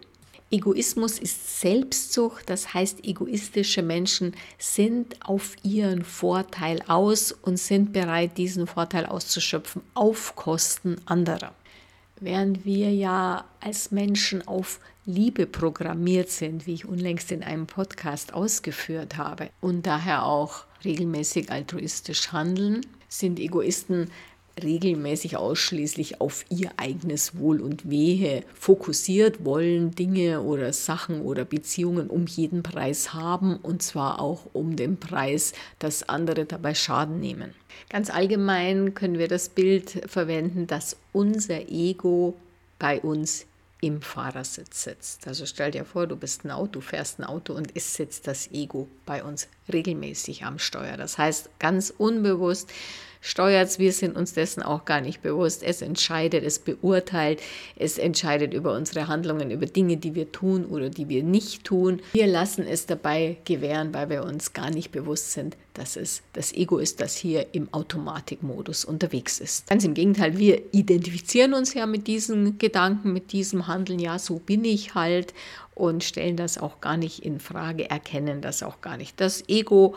Egoismus 0.51 1.17
ist 1.17 1.59
Selbstsucht, 1.59 2.49
das 2.49 2.73
heißt, 2.73 3.03
egoistische 3.03 3.81
Menschen 3.81 4.35
sind 4.59 5.15
auf 5.25 5.55
ihren 5.63 6.03
Vorteil 6.03 6.81
aus 6.87 7.31
und 7.31 7.57
sind 7.57 7.93
bereit, 7.93 8.37
diesen 8.37 8.67
Vorteil 8.67 9.05
auszuschöpfen 9.07 9.81
auf 9.95 10.35
Kosten 10.35 10.97
anderer. 11.05 11.53
Während 12.19 12.63
wir 12.63 12.93
ja 12.93 13.43
als 13.59 13.91
Menschen 13.91 14.47
auf 14.47 14.79
Liebe 15.07 15.45
programmiert 15.45 16.29
sind, 16.29 16.65
wie 16.65 16.73
ich 16.73 16.85
unlängst 16.85 17.31
in 17.31 17.43
einem 17.43 17.67
Podcast 17.67 18.33
ausgeführt 18.33 19.17
habe, 19.17 19.49
und 19.61 19.85
daher 19.85 20.25
auch 20.25 20.65
regelmäßig 20.83 21.51
altruistisch 21.51 22.31
handeln, 22.31 22.81
sind 23.07 23.39
Egoisten 23.39 24.09
regelmäßig 24.63 25.37
ausschließlich 25.37 26.21
auf 26.21 26.45
ihr 26.49 26.71
eigenes 26.77 27.37
Wohl 27.37 27.61
und 27.61 27.87
Wehe 27.87 28.43
fokussiert, 28.55 29.45
wollen 29.45 29.91
Dinge 29.91 30.41
oder 30.41 30.73
Sachen 30.73 31.21
oder 31.21 31.45
Beziehungen 31.45 32.09
um 32.09 32.25
jeden 32.25 32.63
Preis 32.63 33.13
haben 33.13 33.57
und 33.57 33.83
zwar 33.83 34.19
auch 34.19 34.47
um 34.53 34.75
den 34.75 34.97
Preis, 34.97 35.53
dass 35.77 36.09
andere 36.09 36.45
dabei 36.45 36.73
Schaden 36.73 37.19
nehmen. 37.19 37.53
Ganz 37.89 38.09
allgemein 38.09 38.95
können 38.95 39.19
wir 39.19 39.27
das 39.27 39.49
Bild 39.49 40.01
verwenden, 40.07 40.65
dass 40.65 40.97
unser 41.11 41.69
Ego 41.69 42.35
bei 42.79 42.99
uns 43.01 43.45
im 43.85 44.01
Fahrersitz 44.01 44.81
sitzt. 44.83 45.27
Also 45.27 45.45
stell 45.45 45.69
dir 45.69 45.85
vor, 45.85 46.07
du 46.07 46.15
bist 46.15 46.43
ein 46.43 46.49
Auto, 46.49 46.81
fährst 46.81 47.19
ein 47.19 47.23
Auto 47.23 47.53
und 47.53 47.69
es 47.75 47.93
sitzt 47.93 48.25
das 48.25 48.49
Ego 48.51 48.87
bei 49.05 49.23
uns 49.23 49.47
regelmäßig 49.71 50.43
am 50.43 50.57
Steuer. 50.57 50.97
Das 50.97 51.19
heißt, 51.19 51.51
ganz 51.59 51.93
unbewusst 51.95 52.71
steuert 53.25 53.67
es, 53.67 53.79
wir 53.79 53.91
sind 53.91 54.15
uns 54.15 54.33
dessen 54.33 54.61
auch 54.61 54.85
gar 54.85 55.01
nicht 55.01 55.21
bewusst. 55.21 55.63
Es 55.63 55.81
entscheidet, 55.81 56.43
es 56.43 56.59
beurteilt, 56.59 57.41
es 57.75 57.97
entscheidet 57.97 58.53
über 58.53 58.75
unsere 58.75 59.07
Handlungen, 59.07 59.49
über 59.49 59.65
Dinge, 59.65 59.97
die 59.97 60.13
wir 60.13 60.31
tun 60.31 60.65
oder 60.65 60.89
die 60.89 61.09
wir 61.09 61.23
nicht 61.23 61.63
tun. 61.63 62.01
Wir 62.13 62.27
lassen 62.27 62.65
es 62.67 62.85
dabei 62.85 63.37
gewähren, 63.43 63.93
weil 63.93 64.09
wir 64.09 64.23
uns 64.23 64.53
gar 64.53 64.69
nicht 64.69 64.91
bewusst 64.91 65.31
sind, 65.31 65.57
dass 65.73 65.95
es 65.95 66.21
das 66.33 66.53
Ego 66.53 66.77
ist, 66.77 67.01
das 67.01 67.15
hier 67.15 67.47
im 67.53 67.73
Automatikmodus 67.73 68.85
unterwegs 68.85 69.39
ist. 69.39 69.67
Ganz 69.67 69.83
im 69.83 69.95
Gegenteil, 69.95 70.37
wir 70.37 70.61
identifizieren 70.71 71.55
uns 71.55 71.73
ja 71.73 71.87
mit 71.87 72.05
diesen 72.05 72.59
Gedanken, 72.59 73.11
mit 73.11 73.31
diesem 73.31 73.67
Handeln, 73.67 73.99
ja, 73.99 74.19
so 74.19 74.37
bin 74.37 74.63
ich 74.63 74.93
halt 74.93 75.33
und 75.73 76.03
stellen 76.03 76.37
das 76.37 76.57
auch 76.57 76.79
gar 76.79 76.95
nicht 76.95 77.25
in 77.25 77.39
Frage, 77.39 77.89
erkennen 77.89 78.41
das 78.41 78.63
auch 78.63 78.81
gar 78.81 78.97
nicht. 78.97 79.19
Das 79.19 79.43
Ego 79.49 79.95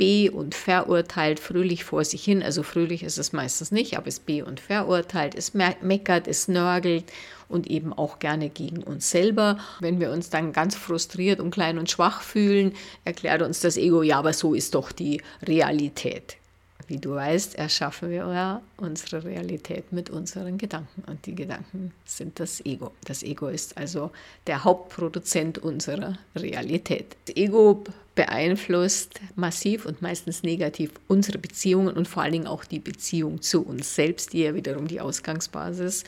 be- 0.00 0.30
und 0.30 0.54
verurteilt 0.54 1.38
fröhlich 1.38 1.84
vor 1.84 2.04
sich 2.06 2.24
hin. 2.24 2.42
Also 2.42 2.62
fröhlich 2.62 3.02
ist 3.02 3.18
es 3.18 3.34
meistens 3.34 3.70
nicht, 3.70 3.98
aber 3.98 4.06
es 4.06 4.18
be- 4.18 4.44
und 4.44 4.58
verurteilt, 4.58 5.34
es 5.34 5.52
meckert, 5.52 6.26
es 6.26 6.48
nörgelt 6.48 7.04
und 7.50 7.66
eben 7.66 7.92
auch 7.92 8.18
gerne 8.18 8.48
gegen 8.48 8.82
uns 8.82 9.10
selber. 9.10 9.58
Wenn 9.80 10.00
wir 10.00 10.10
uns 10.10 10.30
dann 10.30 10.54
ganz 10.54 10.74
frustriert 10.74 11.38
und 11.38 11.50
klein 11.50 11.78
und 11.78 11.90
schwach 11.90 12.22
fühlen, 12.22 12.72
erklärt 13.04 13.42
uns 13.42 13.60
das 13.60 13.76
Ego, 13.76 14.02
ja, 14.02 14.18
aber 14.18 14.32
so 14.32 14.54
ist 14.54 14.74
doch 14.74 14.90
die 14.90 15.20
Realität. 15.46 16.38
Wie 16.86 16.96
du 16.96 17.14
weißt, 17.14 17.56
erschaffen 17.56 18.10
wir 18.10 18.26
ja 18.32 18.62
unsere 18.78 19.22
Realität 19.22 19.92
mit 19.92 20.08
unseren 20.08 20.56
Gedanken 20.56 21.04
und 21.06 21.24
die 21.26 21.34
Gedanken 21.36 21.92
sind 22.06 22.40
das 22.40 22.64
Ego. 22.64 22.92
Das 23.04 23.22
Ego 23.22 23.48
ist 23.48 23.76
also 23.76 24.10
der 24.46 24.64
Hauptproduzent 24.64 25.58
unserer 25.58 26.18
Realität. 26.34 27.16
Das 27.26 27.36
Ego 27.36 27.84
beeinflusst 28.20 29.18
massiv 29.34 29.86
und 29.86 30.02
meistens 30.02 30.42
negativ 30.42 30.90
unsere 31.08 31.38
Beziehungen 31.38 31.96
und 31.96 32.06
vor 32.06 32.22
allen 32.22 32.32
Dingen 32.32 32.46
auch 32.46 32.66
die 32.66 32.78
Beziehung 32.78 33.40
zu 33.40 33.62
uns 33.62 33.94
selbst, 33.94 34.34
die 34.34 34.42
ja 34.42 34.54
wiederum 34.54 34.88
die 34.88 35.00
Ausgangsbasis 35.00 36.04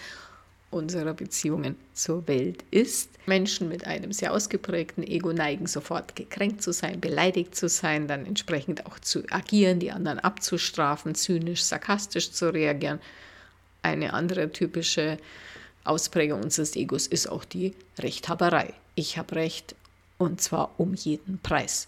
unserer 0.71 1.14
Beziehungen 1.14 1.75
zur 1.95 2.28
Welt 2.28 2.64
ist. 2.71 3.09
Menschen 3.25 3.71
mit 3.71 3.87
einem 3.87 4.12
sehr 4.12 4.35
ausgeprägten 4.35 5.02
Ego 5.04 5.33
neigen 5.33 5.66
sofort 5.66 6.14
gekränkt 6.14 6.62
zu 6.62 6.75
sein, 6.75 7.00
beleidigt 7.00 7.57
zu 7.57 7.71
sein, 7.71 8.09
dann 8.09 8.26
entsprechend 8.26 8.85
auch 8.85 8.99
zu 8.99 9.23
agieren, 9.31 9.81
die 9.81 9.90
anderen 9.90 10.19
abzustrafen, 10.19 11.14
zynisch, 11.14 11.62
sarkastisch 11.62 12.31
zu 12.31 12.52
reagieren. 12.52 13.00
Eine 13.81 14.12
andere 14.12 14.52
typische 14.52 15.16
Ausprägung 15.85 16.42
unseres 16.42 16.76
Egos 16.76 17.07
ist 17.07 17.26
auch 17.26 17.47
die 17.47 17.73
Rechthaberei. 17.99 18.75
Ich 18.97 19.16
habe 19.16 19.37
Recht 19.37 19.75
und 20.19 20.42
zwar 20.42 20.78
um 20.78 20.92
jeden 20.92 21.38
Preis. 21.38 21.87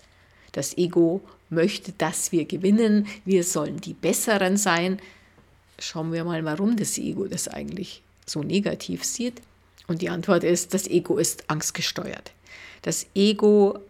Das 0.54 0.78
Ego 0.78 1.20
möchte, 1.50 1.92
dass 1.92 2.32
wir 2.32 2.44
gewinnen, 2.44 3.06
wir 3.24 3.44
sollen 3.44 3.80
die 3.80 3.92
Besseren 3.92 4.56
sein. 4.56 5.00
Schauen 5.78 6.12
wir 6.12 6.24
mal, 6.24 6.44
warum 6.44 6.76
das 6.76 6.96
Ego 6.96 7.26
das 7.26 7.48
eigentlich 7.48 8.02
so 8.24 8.42
negativ 8.42 9.04
sieht? 9.04 9.42
Und 9.88 10.00
die 10.00 10.08
Antwort 10.08 10.44
ist, 10.44 10.72
das 10.72 10.86
Ego 10.86 11.18
ist 11.18 11.50
angstgesteuert. 11.50 12.32
Das 12.82 13.06
Ego 13.14 13.80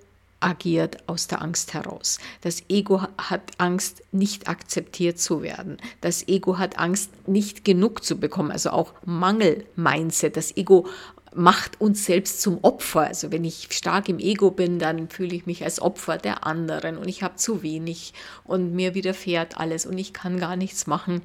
agiert 0.40 0.98
aus 1.08 1.26
der 1.26 1.42
Angst 1.42 1.74
heraus. 1.74 2.18
Das 2.40 2.62
Ego 2.68 3.02
hat 3.18 3.52
Angst, 3.58 4.02
nicht 4.12 4.48
akzeptiert 4.48 5.18
zu 5.18 5.42
werden. 5.42 5.78
Das 6.00 6.28
Ego 6.28 6.58
hat 6.58 6.78
Angst, 6.78 7.10
nicht 7.26 7.64
genug 7.64 8.04
zu 8.04 8.18
bekommen, 8.18 8.50
also 8.50 8.70
auch 8.70 8.92
Mangel-Mindset. 9.04 10.36
Das 10.36 10.56
Ego 10.56 10.86
macht 11.34 11.80
uns 11.80 12.04
selbst 12.04 12.40
zum 12.40 12.58
Opfer. 12.62 13.00
Also 13.00 13.32
wenn 13.32 13.44
ich 13.44 13.68
stark 13.70 14.08
im 14.08 14.18
Ego 14.18 14.50
bin, 14.50 14.78
dann 14.78 15.08
fühle 15.08 15.34
ich 15.34 15.46
mich 15.46 15.64
als 15.64 15.80
Opfer 15.80 16.16
der 16.18 16.46
anderen 16.46 16.96
und 16.96 17.08
ich 17.08 17.22
habe 17.22 17.36
zu 17.36 17.62
wenig 17.62 18.14
und 18.44 18.74
mir 18.74 18.94
widerfährt 18.94 19.58
alles 19.58 19.86
und 19.86 19.98
ich 19.98 20.12
kann 20.12 20.38
gar 20.38 20.56
nichts 20.56 20.86
machen. 20.86 21.22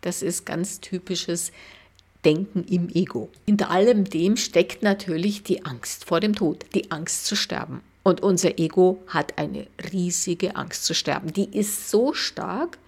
Das 0.00 0.22
ist 0.22 0.44
ganz 0.44 0.80
typisches 0.80 1.52
Denken 2.24 2.64
im 2.64 2.88
Ego. 2.88 3.30
Hinter 3.46 3.70
allem 3.70 4.04
dem 4.04 4.36
steckt 4.36 4.82
natürlich 4.82 5.42
die 5.42 5.64
Angst 5.64 6.04
vor 6.04 6.20
dem 6.20 6.34
Tod, 6.34 6.66
die 6.74 6.90
Angst 6.90 7.26
zu 7.26 7.34
sterben. 7.34 7.80
Und 8.04 8.20
unser 8.20 8.58
Ego 8.58 9.02
hat 9.06 9.38
eine 9.38 9.66
riesige 9.92 10.56
Angst 10.56 10.84
zu 10.84 10.94
sterben. 10.94 11.32
Die 11.32 11.56
ist 11.56 11.90
so 11.90 12.12
stark, 12.12 12.78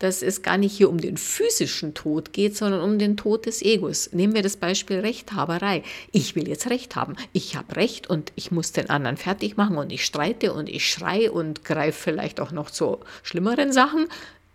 dass 0.00 0.22
es 0.22 0.42
gar 0.42 0.58
nicht 0.58 0.76
hier 0.76 0.90
um 0.90 0.98
den 0.98 1.16
physischen 1.16 1.94
Tod 1.94 2.32
geht, 2.32 2.56
sondern 2.56 2.80
um 2.80 2.98
den 2.98 3.16
Tod 3.16 3.46
des 3.46 3.62
Egos. 3.62 4.10
Nehmen 4.12 4.34
wir 4.34 4.42
das 4.42 4.56
Beispiel 4.56 4.98
Rechthaberei. 4.98 5.84
Ich 6.10 6.34
will 6.34 6.48
jetzt 6.48 6.68
Recht 6.68 6.96
haben. 6.96 7.14
Ich 7.32 7.54
habe 7.54 7.76
Recht 7.76 8.10
und 8.10 8.32
ich 8.34 8.50
muss 8.50 8.72
den 8.72 8.90
anderen 8.90 9.18
fertig 9.18 9.56
machen 9.56 9.76
und 9.76 9.92
ich 9.92 10.04
streite 10.04 10.52
und 10.52 10.68
ich 10.68 10.90
schreie 10.90 11.30
und 11.30 11.64
greife 11.64 12.02
vielleicht 12.02 12.40
auch 12.40 12.50
noch 12.50 12.70
zu 12.70 12.98
schlimmeren 13.22 13.72
Sachen, 13.72 14.06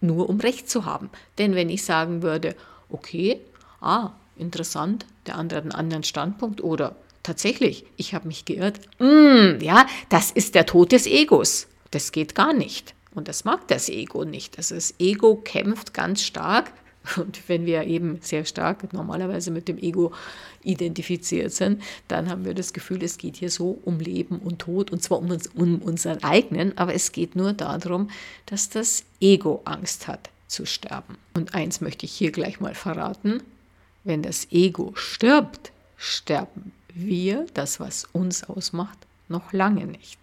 nur 0.02 0.28
um 0.30 0.40
Recht 0.40 0.70
zu 0.70 0.86
haben. 0.86 1.10
Denn 1.38 1.56
wenn 1.56 1.70
ich 1.70 1.86
sagen 1.86 2.24
würde, 2.24 2.56
okay, 2.90 3.40
ah, 3.82 4.12
interessant, 4.38 5.06
der 5.28 5.36
andere 5.36 5.58
hat 5.58 5.64
einen 5.66 5.74
anderen 5.74 6.04
Standpunkt 6.04 6.64
oder 6.64 6.96
tatsächlich, 7.22 7.86
ich 7.98 8.16
habe 8.16 8.28
mich 8.28 8.46
geirrt, 8.46 8.80
mm, 8.98 9.62
ja, 9.62 9.86
das 10.10 10.32
ist 10.32 10.56
der 10.56 10.66
Tod 10.66 10.92
des 10.92 11.06
Egos. 11.06 11.68
Das 11.92 12.12
geht 12.12 12.34
gar 12.34 12.54
nicht. 12.54 12.96
Und 13.16 13.28
das 13.28 13.46
mag 13.46 13.68
das 13.70 13.90
Ego 13.90 14.26
nicht. 14.26 14.58
Also 14.58 14.76
das 14.76 14.94
Ego 15.00 15.38
kämpft 15.38 15.94
ganz 15.94 16.22
stark. 16.22 16.72
Und 17.18 17.48
wenn 17.48 17.66
wir 17.66 17.84
eben 17.84 18.20
sehr 18.22 18.46
stark 18.46 18.92
normalerweise 18.92 19.52
mit 19.52 19.68
dem 19.68 19.78
Ego 19.78 20.12
identifiziert 20.64 21.52
sind, 21.52 21.82
dann 22.08 22.30
haben 22.30 22.46
wir 22.46 22.56
das 22.56 22.74
Gefühl, 22.74 23.04
es 23.04 23.18
geht 23.18 23.38
hier 23.38 23.52
so 23.52 23.80
um 23.86 24.00
Leben 24.00 24.40
und 24.40 24.60
Tod 24.60 24.92
und 24.92 25.04
zwar 25.04 25.20
um, 25.20 25.30
uns, 25.30 25.48
um 25.48 25.80
unseren 25.80 26.24
eigenen, 26.24 26.76
aber 26.78 26.96
es 26.96 27.12
geht 27.12 27.36
nur 27.36 27.54
darum, 27.54 28.10
dass 28.48 28.70
das 28.70 29.04
Ego 29.22 29.62
Angst 29.66 30.08
hat 30.08 30.30
zu 30.48 30.66
sterben. 30.66 31.18
Und 31.36 31.54
eins 31.54 31.80
möchte 31.80 32.06
ich 32.06 32.12
hier 32.12 32.32
gleich 32.32 32.60
mal 32.60 32.74
verraten, 32.74 33.44
wenn 34.04 34.24
das 34.24 34.52
Ego 34.52 34.92
stirbt, 34.96 35.72
sterben 35.98 36.72
wir, 36.94 37.46
das 37.54 37.80
was 37.80 38.06
uns 38.14 38.44
ausmacht, 38.44 38.98
noch 39.28 39.54
lange 39.54 39.86
nicht. 39.86 40.18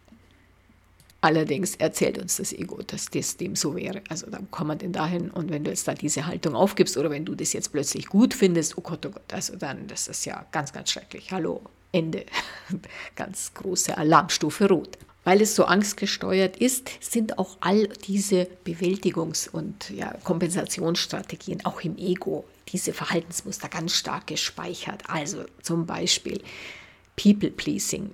Allerdings 1.23 1.77
erzählt 1.77 2.19
uns 2.19 2.39
das 2.39 2.53
Ego, 2.53 2.83
dass 2.85 3.07
das 3.07 3.37
dem 3.37 3.55
so 3.55 3.77
wäre. 3.77 4.03
Also 4.09 4.29
dann 4.29 4.51
kommt 4.51 4.69
man 4.69 4.79
denn 4.79 4.93
dahin 4.93 5.31
und 5.31 5.53
wenn 5.53 5.63
du 5.63 5.71
jetzt 5.71 5.87
da 5.87 5.95
diese 5.95 6.27
Haltung 6.27 6.57
aufgibst 6.57 6.97
oder 6.97 7.11
wenn 7.11 7.25
du 7.25 7.37
das 7.37 7.53
jetzt 7.53 7.71
plötzlich 7.71 8.07
gut 8.09 8.35
findest, 8.35 8.77
oh 8.77 8.81
Gott, 8.81 9.07
oh 9.07 9.11
Gott, 9.11 9.33
also 9.33 9.55
dann, 9.55 9.87
das 9.87 10.09
ist 10.09 10.25
ja 10.25 10.45
ganz, 10.51 10.73
ganz 10.73 10.91
schrecklich. 10.91 11.31
Hallo, 11.31 11.63
Ende. 11.93 12.27
ganz 13.15 13.55
große 13.55 13.97
Alarmstufe 13.97 14.69
rot. 14.69 14.99
Weil 15.23 15.41
es 15.41 15.55
so 15.55 15.65
angstgesteuert 15.65 16.57
ist, 16.57 16.91
sind 16.99 17.39
auch 17.39 17.57
all 17.61 17.87
diese 17.87 18.49
Bewältigungs- 18.67 19.49
und 19.49 19.91
ja, 19.91 20.13
Kompensationsstrategien 20.25 21.65
auch 21.65 21.83
im 21.83 21.97
Ego, 21.99 22.45
diese 22.73 22.93
Verhaltensmuster 22.93 23.69
ganz 23.69 23.95
stark 23.95 24.27
gespeichert. 24.27 25.05
Also 25.07 25.45
zum 25.63 25.87
Beispiel 25.87 26.43
People-Pleasing. 27.15 28.11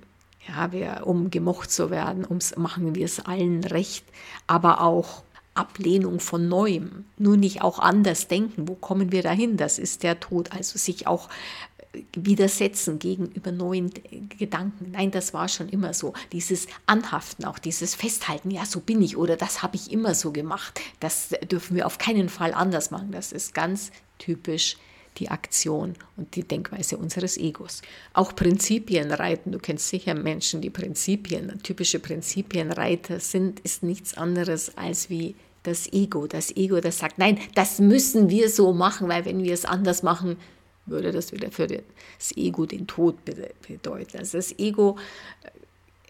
Ja, 0.49 0.71
wir, 0.71 1.01
um 1.05 1.29
gemocht 1.29 1.71
zu 1.71 1.91
werden, 1.91 2.25
ums, 2.27 2.55
machen 2.57 2.95
wir 2.95 3.05
es 3.05 3.19
allen 3.19 3.63
recht, 3.63 4.03
aber 4.47 4.81
auch 4.81 5.23
Ablehnung 5.53 6.19
von 6.19 6.47
Neuem, 6.47 7.05
nur 7.17 7.37
nicht 7.37 7.61
auch 7.61 7.79
anders 7.79 8.27
denken. 8.27 8.67
Wo 8.67 8.75
kommen 8.75 9.11
wir 9.11 9.21
dahin? 9.21 9.57
Das 9.57 9.77
ist 9.77 10.03
der 10.03 10.19
Tod. 10.19 10.51
Also 10.53 10.79
sich 10.79 11.05
auch 11.05 11.29
widersetzen 12.13 12.99
gegenüber 12.99 13.51
neuen 13.51 13.91
Gedanken. 14.37 14.91
Nein, 14.91 15.11
das 15.11 15.33
war 15.33 15.47
schon 15.47 15.69
immer 15.69 15.93
so. 15.93 16.13
Dieses 16.31 16.67
Anhaften, 16.85 17.45
auch 17.45 17.59
dieses 17.59 17.95
Festhalten, 17.95 18.51
ja, 18.51 18.65
so 18.65 18.79
bin 18.79 19.01
ich 19.01 19.17
oder 19.17 19.35
das 19.35 19.63
habe 19.63 19.75
ich 19.75 19.91
immer 19.91 20.15
so 20.15 20.31
gemacht. 20.31 20.79
Das 20.99 21.29
dürfen 21.51 21.75
wir 21.75 21.85
auf 21.85 21.97
keinen 21.97 22.29
Fall 22.29 22.53
anders 22.53 22.91
machen. 22.91 23.11
Das 23.11 23.31
ist 23.31 23.53
ganz 23.53 23.91
typisch 24.17 24.77
die 25.17 25.29
Aktion 25.29 25.95
und 26.15 26.35
die 26.35 26.43
Denkweise 26.43 26.97
unseres 26.97 27.37
Egos. 27.37 27.81
Auch 28.13 28.35
Prinzipien 28.35 29.11
reiten, 29.11 29.51
du 29.51 29.59
kennst 29.59 29.89
sicher 29.89 30.13
Menschen, 30.13 30.61
die 30.61 30.69
Prinzipien, 30.69 31.61
typische 31.63 31.99
Prinzipienreiter 31.99 33.19
sind, 33.19 33.59
ist 33.61 33.83
nichts 33.83 34.15
anderes 34.15 34.77
als 34.77 35.09
wie 35.09 35.35
das 35.63 35.91
Ego. 35.91 36.27
Das 36.27 36.55
Ego, 36.55 36.79
das 36.79 36.99
sagt, 36.99 37.17
nein, 37.17 37.39
das 37.55 37.79
müssen 37.79 38.29
wir 38.29 38.49
so 38.49 38.73
machen, 38.73 39.09
weil 39.09 39.25
wenn 39.25 39.43
wir 39.43 39.53
es 39.53 39.65
anders 39.65 40.03
machen, 40.03 40.37
würde 40.85 41.11
das 41.11 41.31
wieder 41.31 41.51
für 41.51 41.67
das 41.67 42.35
Ego 42.35 42.65
den 42.65 42.87
Tod 42.87 43.17
bedeuten. 43.25 44.17
Also 44.17 44.37
das 44.37 44.57
Ego 44.57 44.97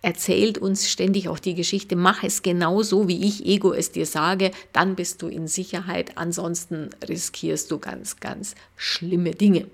erzählt 0.01 0.57
uns 0.57 0.89
ständig 0.89 1.27
auch 1.29 1.39
die 1.39 1.55
Geschichte, 1.55 1.95
mach 1.95 2.23
es 2.23 2.41
genau 2.41 2.83
so, 2.83 3.07
wie 3.07 3.25
ich 3.25 3.45
Ego 3.45 3.73
es 3.73 3.91
dir 3.91 4.05
sage, 4.05 4.51
dann 4.73 4.95
bist 4.95 5.21
du 5.21 5.27
in 5.27 5.47
Sicherheit, 5.47 6.17
ansonsten 6.17 6.89
riskierst 7.07 7.71
du 7.71 7.79
ganz, 7.79 8.19
ganz 8.19 8.55
schlimme 8.75 9.31
Dinge. 9.31 9.67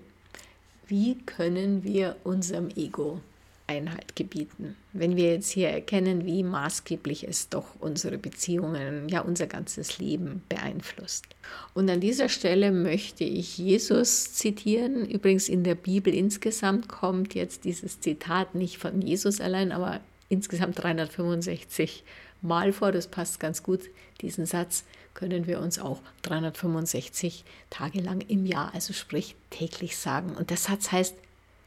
Wie 0.88 1.18
können 1.26 1.84
wir 1.84 2.16
unserem 2.24 2.70
Ego 2.76 3.20
Einhalt 3.68 4.16
gebieten? 4.16 4.76
Wenn 4.94 5.16
wir 5.16 5.34
jetzt 5.34 5.50
hier 5.50 5.70
erkennen, 5.70 6.26
wie 6.26 6.44
maßgeblich 6.44 7.28
es 7.28 7.50
doch 7.50 7.66
unsere 7.80 8.20
Beziehungen, 8.20 9.10
ja 9.10 9.22
unser 9.22 9.48
ganzes 9.48 9.98
Leben 9.98 10.44
beeinflusst. 10.48 11.26
Und 11.74 11.90
an 11.90 12.00
dieser 12.00 12.30
Stelle 12.30 12.72
möchte 12.72 13.24
ich 13.24 13.58
Jesus 13.58 14.34
zitieren. 14.34 15.10
Übrigens 15.10 15.50
in 15.50 15.64
der 15.64 15.74
Bibel 15.74 16.14
insgesamt 16.14 16.88
kommt 16.88 17.34
jetzt 17.34 17.66
dieses 17.66 18.00
Zitat 18.00 18.54
nicht 18.54 18.78
von 18.78 19.02
Jesus 19.02 19.42
allein, 19.42 19.72
aber 19.72 20.02
insgesamt 20.30 20.82
365 20.82 22.04
Mal 22.42 22.74
vor. 22.74 22.92
Das 22.92 23.08
passt 23.08 23.40
ganz 23.40 23.64
gut. 23.64 23.82
Diesen 24.22 24.46
Satz 24.46 24.84
können 25.14 25.48
wir 25.48 25.60
uns 25.60 25.80
auch 25.80 26.02
365 26.24 27.44
Tage 27.70 28.02
lang 28.02 28.22
im 28.22 28.46
Jahr, 28.46 28.74
also 28.74 28.94
sprich 28.94 29.36
täglich 29.50 29.98
sagen. 29.98 30.36
Und 30.36 30.50
der 30.50 30.58
Satz 30.58 30.92
heißt, 30.92 31.16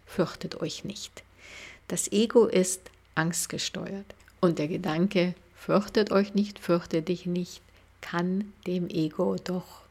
fürchtet 0.07 0.61
euch 0.61 0.85
nicht. 0.85 1.23
Das 1.89 2.13
Ego 2.13 2.47
ist 2.47 2.91
angstgesteuert. 3.15 4.15
Und 4.41 4.59
der 4.59 4.69
Gedanke, 4.69 5.35
fürchtet 5.57 6.13
euch 6.13 6.35
nicht, 6.35 6.59
fürchte 6.59 7.03
dich 7.03 7.27
nicht, 7.27 7.61
kann 8.01 8.53
dem 8.67 8.89
Ego 8.89 9.37
doch 9.43 9.83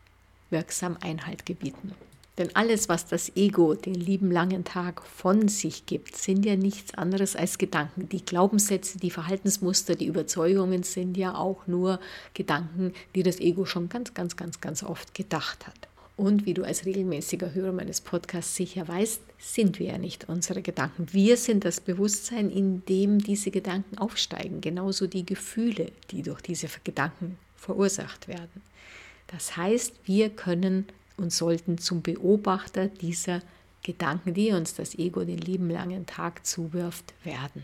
wirksam 0.50 0.98
Einhalt 1.02 1.46
gebieten. 1.46 1.94
Denn 2.38 2.56
alles, 2.56 2.88
was 2.88 3.08
das 3.08 3.36
Ego 3.36 3.74
den 3.74 3.96
lieben 3.96 4.30
langen 4.30 4.64
Tag 4.64 5.04
von 5.04 5.48
sich 5.48 5.88
gibt, 5.88 6.16
sind 6.16 6.46
ja 6.46 6.56
nichts 6.56 6.94
anderes 6.94 7.36
als 7.36 7.58
Gedanken. 7.58 8.10
Die 8.10 8.24
Glaubenssätze, 8.24 9.00
die 9.00 9.10
Verhaltensmuster, 9.10 9.96
die 9.96 10.06
Überzeugungen 10.06 10.84
sind 10.84 11.18
ja 11.18 11.36
auch 11.36 11.66
nur 11.66 12.00
Gedanken, 12.36 12.94
die 13.16 13.24
das 13.24 13.40
Ego 13.40 13.66
schon 13.66 13.90
ganz, 13.90 14.14
ganz, 14.14 14.36
ganz, 14.36 14.62
ganz 14.62 14.84
oft 14.84 15.16
gedacht 15.16 15.66
hat. 15.66 15.88
Und 16.16 16.48
wie 16.48 16.56
du 16.56 16.64
als 16.64 16.86
regelmäßiger 16.86 17.54
Hörer 17.54 17.72
meines 17.72 18.02
Podcasts 18.02 18.56
sicher 18.56 18.88
weißt, 18.88 19.22
sind 19.38 19.78
wir 19.78 19.88
ja 19.88 19.98
nicht 20.00 20.30
unsere 20.30 20.64
Gedanken. 20.64 21.08
Wir 21.12 21.38
sind 21.38 21.64
das 21.64 21.80
Bewusstsein, 21.80 22.50
in 22.50 22.84
dem 22.86 23.20
diese 23.20 23.52
Gedanken 23.52 24.00
aufsteigen, 24.00 24.60
genauso 24.62 25.06
die 25.06 25.26
Gefühle, 25.26 25.92
die 26.10 26.24
durch 26.24 26.42
diese 26.42 26.68
Gedanken 26.84 27.38
verursacht 27.56 28.28
werden. 28.28 28.64
Das 29.28 29.58
heißt, 29.58 29.94
wir 30.06 30.30
können 30.30 30.88
und 31.18 31.34
sollten 31.34 31.78
zum 31.78 32.02
Beobachter 32.02 32.88
dieser 32.88 33.42
Gedanken, 33.84 34.34
die 34.34 34.52
uns 34.52 34.76
das 34.76 34.96
Ego 34.96 35.24
den 35.24 35.40
lieben 35.40 35.70
langen 35.70 36.06
Tag 36.06 36.46
zuwirft, 36.46 37.14
werden. 37.24 37.64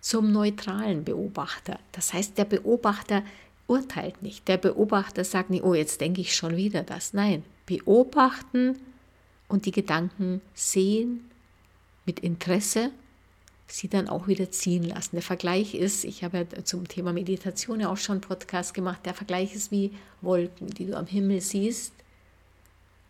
Zum 0.00 0.32
neutralen 0.32 1.04
Beobachter. 1.04 1.78
Das 1.92 2.12
heißt, 2.12 2.36
der 2.36 2.44
Beobachter 2.44 3.22
urteilt 3.66 4.22
nicht. 4.22 4.46
Der 4.48 4.58
Beobachter 4.58 5.24
sagt 5.24 5.50
nicht, 5.50 5.64
oh, 5.64 5.74
jetzt 5.74 6.00
denke 6.00 6.20
ich 6.20 6.34
schon 6.34 6.56
wieder 6.56 6.82
das. 6.82 7.14
Nein, 7.14 7.42
beobachten 7.66 8.76
und 9.48 9.66
die 9.66 9.72
Gedanken 9.72 10.40
sehen 10.54 11.30
mit 12.04 12.20
Interesse, 12.20 12.90
sie 13.66 13.88
dann 13.88 14.08
auch 14.08 14.28
wieder 14.28 14.50
ziehen 14.50 14.84
lassen. 14.84 15.16
Der 15.16 15.22
Vergleich 15.22 15.74
ist, 15.74 16.04
ich 16.04 16.22
habe 16.22 16.46
ja 16.50 16.64
zum 16.64 16.86
Thema 16.86 17.14
Meditation 17.14 17.80
ja 17.80 17.88
auch 17.88 17.96
schon 17.96 18.14
einen 18.14 18.20
Podcast 18.20 18.74
gemacht, 18.74 19.06
der 19.06 19.14
Vergleich 19.14 19.54
ist 19.54 19.70
wie 19.70 19.92
Wolken, 20.20 20.68
die 20.68 20.86
du 20.86 20.96
am 20.96 21.06
Himmel 21.06 21.40
siehst 21.40 21.92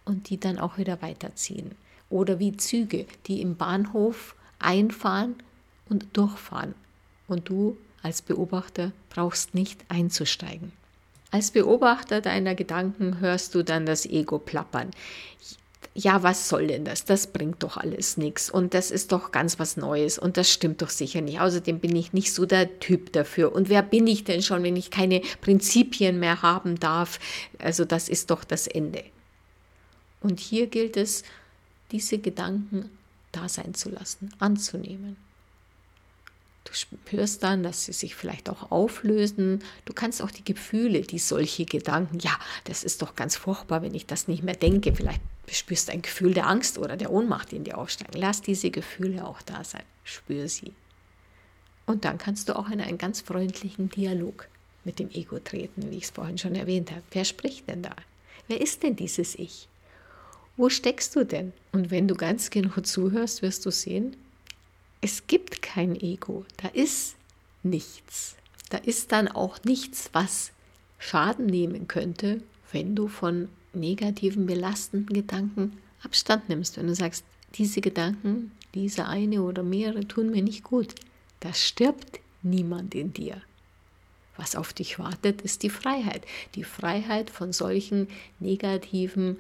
und 0.05 0.31
die 0.31 0.39
dann 0.39 0.59
auch 0.59 0.79
wieder 0.79 1.03
weiterziehen. 1.03 1.73
Oder 2.11 2.39
wie 2.39 2.57
Züge, 2.57 3.07
die 3.27 3.41
im 3.41 3.57
Bahnhof 3.57 4.35
einfahren 4.59 5.37
und 5.89 6.17
durchfahren. 6.17 6.75
Und 7.27 7.49
du 7.49 7.77
als 8.03 8.23
Beobachter 8.23 8.93
brauchst 9.11 9.55
nicht 9.55 9.85
einzusteigen. 9.89 10.73
Als 11.31 11.51
Beobachter 11.51 12.21
deiner 12.21 12.55
Gedanken 12.55 13.19
hörst 13.19 13.55
du 13.55 13.65
dann 13.65 13.87
das 13.87 14.07
Ego 14.07 14.39
plappern. 14.39 14.91
Ja, 15.95 16.23
was 16.23 16.49
soll 16.49 16.67
denn 16.67 16.85
das? 16.85 17.05
Das 17.05 17.29
bringt 17.29 17.63
doch 17.63 17.77
alles 17.77 18.17
nichts. 18.17 18.51
Und 18.51 18.75
das 18.75 18.91
ist 18.91 19.13
doch 19.13 19.33
ganz 19.33 19.59
was 19.59 19.77
Neues. 19.77 20.19
Und 20.19 20.37
das 20.37 20.51
stimmt 20.51 20.83
doch 20.83 20.91
sicher 20.91 21.21
nicht. 21.21 21.41
Außerdem 21.41 21.79
bin 21.81 21.95
ich 21.97 22.13
nicht 22.13 22.33
so 22.33 22.47
der 22.47 22.79
Typ 22.79 23.13
dafür. 23.13 23.53
Und 23.53 23.69
wer 23.69 23.83
bin 23.83 24.07
ich 24.07 24.25
denn 24.25 24.43
schon, 24.43 24.63
wenn 24.63 24.77
ich 24.77 24.91
keine 24.91 25.23
Prinzipien 25.41 26.19
mehr 26.19 26.43
haben 26.43 26.79
darf? 26.79 27.19
Also 27.59 27.85
das 27.85 28.09
ist 28.09 28.31
doch 28.31 28.45
das 28.45 28.67
Ende. 28.67 29.05
Und 30.25 30.41
hier 30.41 30.69
gilt 30.69 30.97
es, 30.97 31.23
diese 31.93 32.19
Gedanken 32.19 32.89
da 33.31 33.47
sein 33.47 33.75
zu 33.75 33.91
lassen, 33.91 34.33
anzunehmen. 34.39 35.19
Du 36.65 36.73
spürst 36.73 37.43
dann, 37.43 37.63
dass 37.63 37.85
sie 37.85 37.93
sich 37.93 38.15
vielleicht 38.15 38.49
auch 38.49 38.71
auflösen. 38.71 39.63
Du 39.85 39.93
kannst 39.93 40.23
auch 40.23 40.31
die 40.31 40.45
Gefühle, 40.45 41.03
die 41.03 41.19
solche 41.19 41.67
Gedanken, 41.67 42.21
ja, 42.21 42.39
das 42.65 42.85
ist 42.85 43.03
doch 43.03 43.17
ganz 43.17 43.37
furchtbar, 43.37 43.83
wenn 43.83 43.95
ich 43.95 44.07
das 44.07 44.27
nicht 44.27 44.43
mehr 44.43 44.57
denke. 44.57 44.95
Vielleicht 44.95 45.21
spürst 45.47 45.89
du 45.89 45.93
ein 45.93 46.01
Gefühl 46.01 46.33
der 46.33 46.47
Angst 46.47 46.79
oder 46.79 46.97
der 46.97 47.13
Ohnmacht 47.13 47.53
in 47.53 47.65
dir 47.65 47.77
aufsteigen. 47.77 48.19
Lass 48.19 48.41
diese 48.41 48.71
Gefühle 48.71 49.27
auch 49.27 49.43
da 49.43 49.63
sein. 49.63 49.85
Spür 50.05 50.49
sie. 50.49 50.73
Und 51.85 52.07
dann 52.07 52.17
kannst 52.17 52.49
du 52.49 52.57
auch 52.57 52.71
in 52.71 52.81
einen 52.81 52.97
ganz 52.97 53.21
freundlichen 53.21 53.91
Dialog 53.91 54.49
mit 54.85 54.99
dem 54.99 55.11
Ego 55.11 55.39
treten, 55.39 55.91
wie 55.91 55.99
ich 55.99 56.05
es 56.05 56.11
vorhin 56.13 56.39
schon 56.39 56.55
erwähnt 56.55 56.93
habe. 56.93 57.03
Wer 57.11 57.27
spricht 57.27 57.69
denn 57.69 57.83
da? 57.83 57.95
Wer 58.49 58.63
ist 58.63 58.83
denn 58.83 58.97
dieses 58.97 59.35
Ich? 59.35 59.69
Wo 60.57 60.69
steckst 60.69 61.17
du 61.17 61.25
denn? 61.25 61.53
Und 61.73 61.91
wenn 61.91 62.07
du 62.07 62.15
ganz 62.15 62.51
genau 62.51 62.81
zuhörst, 62.81 63.43
wirst 63.43 63.67
du 63.67 63.71
sehen, 63.71 64.17
es 65.01 65.27
gibt 65.27 65.63
kein 65.63 66.01
Ego. 66.01 66.45
Da 66.57 66.69
ist 66.69 67.17
nichts. 67.63 68.37
Da 68.71 68.79
ist 68.79 69.13
dann 69.13 69.29
auch 69.29 69.63
nichts, 69.65 70.11
was 70.13 70.53
Schaden 70.99 71.47
nehmen 71.47 71.89
könnte, 71.89 72.41
wenn 72.73 72.95
du 72.95 73.09
von 73.09 73.49
negativen, 73.73 74.47
belastenden 74.47 75.15
Gedanken 75.15 75.77
Abstand 76.03 76.49
nimmst. 76.49 76.77
Wenn 76.77 76.87
du 76.87 76.95
sagst, 76.95 77.25
diese 77.55 77.81
Gedanken, 77.81 78.53
diese 78.75 79.07
eine 79.07 79.43
oder 79.43 79.63
mehrere 79.63 80.07
tun 80.07 80.31
mir 80.31 80.43
nicht 80.43 80.65
gut. 80.65 80.95
Da 81.41 81.53
stirbt 81.53 82.21
niemand 82.43 82.95
in 82.95 83.13
dir. 83.13 83.41
Was 84.37 84.57
auf 84.57 84.73
dich 84.73 84.99
wartet, 84.99 85.43
ist 85.43 85.63
die 85.63 85.71
Freiheit. 85.71 86.25
Die 86.55 86.65
Freiheit 86.65 87.31
von 87.31 87.53
solchen 87.53 88.09
negativen 88.41 89.39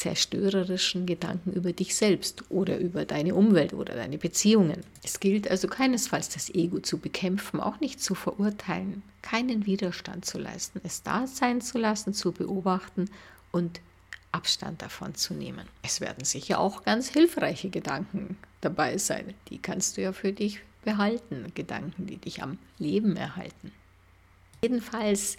zerstörerischen 0.00 1.04
Gedanken 1.04 1.52
über 1.52 1.74
dich 1.74 1.94
selbst 1.94 2.44
oder 2.48 2.78
über 2.78 3.04
deine 3.04 3.34
Umwelt 3.34 3.74
oder 3.74 3.94
deine 3.94 4.16
Beziehungen. 4.16 4.80
Es 5.04 5.20
gilt 5.20 5.50
also 5.50 5.68
keinesfalls 5.68 6.30
das 6.30 6.48
Ego 6.48 6.80
zu 6.80 6.96
bekämpfen, 6.96 7.60
auch 7.60 7.80
nicht 7.80 8.02
zu 8.02 8.14
verurteilen, 8.14 9.02
keinen 9.20 9.66
Widerstand 9.66 10.24
zu 10.24 10.38
leisten, 10.38 10.80
es 10.84 11.02
da 11.02 11.26
sein 11.26 11.60
zu 11.60 11.76
lassen, 11.76 12.14
zu 12.14 12.32
beobachten 12.32 13.10
und 13.52 13.82
Abstand 14.32 14.80
davon 14.80 15.14
zu 15.16 15.34
nehmen. 15.34 15.66
Es 15.82 16.00
werden 16.00 16.24
sicher 16.24 16.60
auch 16.60 16.82
ganz 16.82 17.10
hilfreiche 17.10 17.68
Gedanken 17.68 18.38
dabei 18.62 18.96
sein. 18.96 19.34
Die 19.50 19.58
kannst 19.58 19.98
du 19.98 20.02
ja 20.02 20.14
für 20.14 20.32
dich 20.32 20.60
behalten, 20.82 21.52
Gedanken, 21.54 22.06
die 22.06 22.16
dich 22.16 22.42
am 22.42 22.56
Leben 22.78 23.16
erhalten. 23.16 23.70
Jedenfalls 24.62 25.36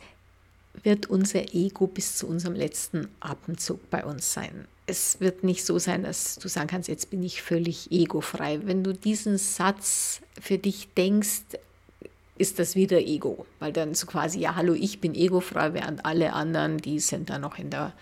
wird 0.83 1.07
unser 1.09 1.53
Ego 1.53 1.87
bis 1.87 2.15
zu 2.15 2.27
unserem 2.27 2.55
letzten 2.55 3.07
Atemzug 3.19 3.89
bei 3.89 4.05
uns 4.05 4.33
sein. 4.33 4.67
Es 4.87 5.19
wird 5.19 5.43
nicht 5.43 5.65
so 5.65 5.79
sein, 5.79 6.03
dass 6.03 6.35
du 6.35 6.47
sagen 6.47 6.67
kannst, 6.67 6.89
jetzt 6.89 7.09
bin 7.09 7.23
ich 7.23 7.41
völlig 7.41 7.91
egofrei. 7.91 8.59
Wenn 8.63 8.83
du 8.83 8.93
diesen 8.93 9.37
Satz 9.37 10.21
für 10.39 10.57
dich 10.57 10.89
denkst, 10.95 11.41
ist 12.37 12.57
das 12.57 12.75
wieder 12.75 12.99
Ego, 12.99 13.45
weil 13.59 13.71
dann 13.71 13.93
so 13.93 14.07
quasi, 14.07 14.39
ja, 14.39 14.55
hallo, 14.55 14.73
ich 14.73 14.99
bin 14.99 15.13
egofrei, 15.13 15.73
während 15.73 16.05
alle 16.05 16.33
anderen, 16.33 16.79
die 16.79 16.99
sind 16.99 17.29
da 17.29 17.37
noch 17.37 17.59
in 17.59 17.69
der 17.69 17.93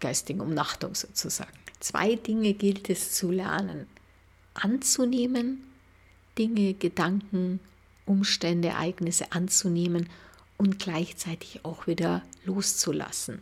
geistigen 0.00 0.40
Umnachtung 0.40 0.94
sozusagen. 0.94 1.52
Zwei 1.80 2.16
Dinge 2.16 2.52
gilt 2.52 2.90
es 2.90 3.12
zu 3.12 3.30
lernen. 3.30 3.86
Anzunehmen, 4.54 5.64
Dinge, 6.36 6.74
Gedanken, 6.74 7.60
Umstände, 8.04 8.68
Ereignisse 8.68 9.32
anzunehmen 9.32 10.08
und 10.58 10.78
gleichzeitig 10.78 11.60
auch 11.64 11.86
wieder 11.86 12.22
loszulassen. 12.44 13.40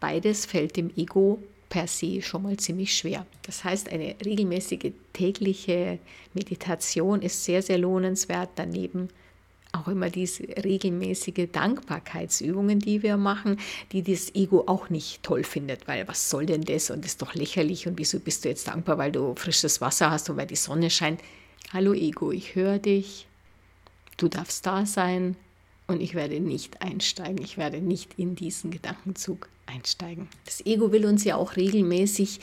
Beides 0.00 0.46
fällt 0.46 0.76
dem 0.76 0.90
Ego 0.96 1.38
per 1.68 1.86
se 1.86 2.22
schon 2.22 2.42
mal 2.42 2.56
ziemlich 2.56 2.96
schwer. 2.96 3.26
Das 3.42 3.64
heißt, 3.64 3.90
eine 3.90 4.16
regelmäßige 4.24 4.92
tägliche 5.12 5.98
Meditation 6.34 7.22
ist 7.22 7.44
sehr, 7.44 7.62
sehr 7.62 7.78
lohnenswert. 7.78 8.50
Daneben 8.56 9.08
auch 9.72 9.88
immer 9.88 10.08
diese 10.08 10.44
regelmäßige 10.44 11.48
Dankbarkeitsübungen, 11.52 12.78
die 12.78 13.02
wir 13.02 13.16
machen, 13.16 13.58
die 13.92 14.02
das 14.02 14.34
Ego 14.34 14.64
auch 14.66 14.88
nicht 14.88 15.22
toll 15.22 15.44
findet, 15.44 15.86
weil 15.86 16.08
was 16.08 16.30
soll 16.30 16.46
denn 16.46 16.62
das 16.62 16.90
und 16.90 17.04
das 17.04 17.12
ist 17.12 17.22
doch 17.22 17.34
lächerlich 17.34 17.86
und 17.86 17.98
wieso 17.98 18.18
bist 18.18 18.44
du 18.44 18.48
jetzt 18.48 18.68
dankbar, 18.68 18.96
weil 18.96 19.12
du 19.12 19.34
frisches 19.36 19.80
Wasser 19.80 20.10
hast 20.10 20.30
und 20.30 20.36
weil 20.36 20.46
die 20.46 20.56
Sonne 20.56 20.88
scheint. 20.88 21.20
Hallo 21.72 21.92
Ego, 21.92 22.32
ich 22.32 22.54
höre 22.54 22.78
dich, 22.78 23.26
du 24.16 24.28
darfst 24.28 24.64
da 24.64 24.86
sein 24.86 25.36
und 25.86 26.00
ich 26.00 26.14
werde 26.14 26.40
nicht 26.40 26.82
einsteigen, 26.82 27.42
ich 27.42 27.56
werde 27.56 27.80
nicht 27.80 28.18
in 28.18 28.34
diesen 28.34 28.70
Gedankenzug 28.70 29.48
einsteigen. 29.66 30.28
Das 30.44 30.64
Ego 30.64 30.92
will 30.92 31.06
uns 31.06 31.24
ja 31.24 31.36
auch 31.36 31.56
regelmäßig 31.56 32.40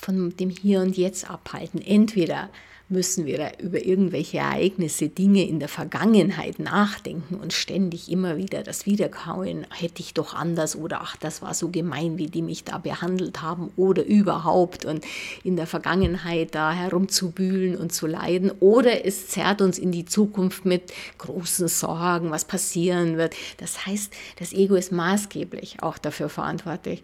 von 0.00 0.36
dem 0.36 0.50
Hier 0.50 0.80
und 0.80 0.96
Jetzt 0.96 1.28
abhalten. 1.28 1.80
Entweder 1.80 2.48
müssen 2.90 3.26
wir 3.26 3.52
über 3.58 3.84
irgendwelche 3.84 4.38
Ereignisse, 4.38 5.08
Dinge 5.08 5.46
in 5.46 5.60
der 5.60 5.68
Vergangenheit 5.68 6.58
nachdenken 6.58 7.34
und 7.34 7.52
ständig 7.52 8.10
immer 8.10 8.38
wieder 8.38 8.62
das 8.62 8.86
Wiederkauen, 8.86 9.66
hätte 9.70 10.00
ich 10.00 10.14
doch 10.14 10.34
anders 10.34 10.74
oder 10.74 11.02
ach, 11.02 11.16
das 11.16 11.42
war 11.42 11.52
so 11.52 11.68
gemein, 11.68 12.16
wie 12.16 12.28
die 12.28 12.40
mich 12.40 12.64
da 12.64 12.78
behandelt 12.78 13.42
haben 13.42 13.70
oder 13.76 14.04
überhaupt 14.04 14.86
und 14.86 15.04
in 15.44 15.56
der 15.56 15.66
Vergangenheit 15.66 16.54
da 16.54 16.72
herumzubühlen 16.72 17.76
und 17.76 17.92
zu 17.92 18.06
leiden 18.06 18.50
oder 18.60 19.04
es 19.04 19.28
zerrt 19.28 19.60
uns 19.60 19.78
in 19.78 19.92
die 19.92 20.06
Zukunft 20.06 20.64
mit 20.64 20.92
großen 21.18 21.68
Sorgen, 21.68 22.30
was 22.30 22.46
passieren 22.46 23.18
wird. 23.18 23.34
Das 23.58 23.84
heißt, 23.84 24.14
das 24.38 24.54
Ego 24.54 24.76
ist 24.76 24.92
maßgeblich 24.92 25.82
auch 25.82 25.98
dafür 25.98 26.30
verantwortlich, 26.30 27.02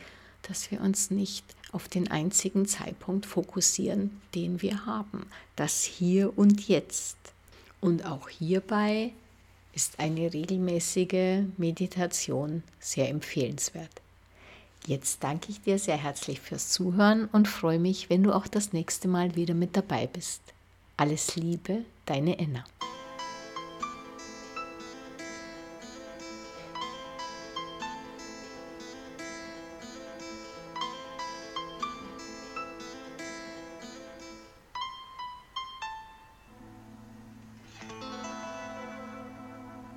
dass 0.48 0.70
wir 0.70 0.80
uns 0.80 1.10
nicht 1.10 1.44
auf 1.74 1.88
den 1.88 2.10
einzigen 2.10 2.66
Zeitpunkt 2.66 3.26
fokussieren, 3.26 4.20
den 4.34 4.62
wir 4.62 4.86
haben, 4.86 5.26
das 5.56 5.82
Hier 5.82 6.36
und 6.38 6.68
Jetzt. 6.68 7.16
Und 7.80 8.06
auch 8.06 8.28
hierbei 8.28 9.12
ist 9.74 9.98
eine 9.98 10.32
regelmäßige 10.32 11.44
Meditation 11.56 12.62
sehr 12.78 13.08
empfehlenswert. 13.10 13.90
Jetzt 14.86 15.24
danke 15.24 15.50
ich 15.50 15.62
dir 15.62 15.78
sehr 15.78 15.96
herzlich 15.96 16.40
fürs 16.40 16.68
Zuhören 16.68 17.26
und 17.32 17.48
freue 17.48 17.78
mich, 17.78 18.10
wenn 18.10 18.22
du 18.22 18.32
auch 18.32 18.46
das 18.46 18.72
nächste 18.72 19.08
Mal 19.08 19.34
wieder 19.34 19.54
mit 19.54 19.76
dabei 19.76 20.06
bist. 20.06 20.42
Alles 20.96 21.36
Liebe, 21.36 21.84
deine 22.06 22.38
Enna. 22.38 22.64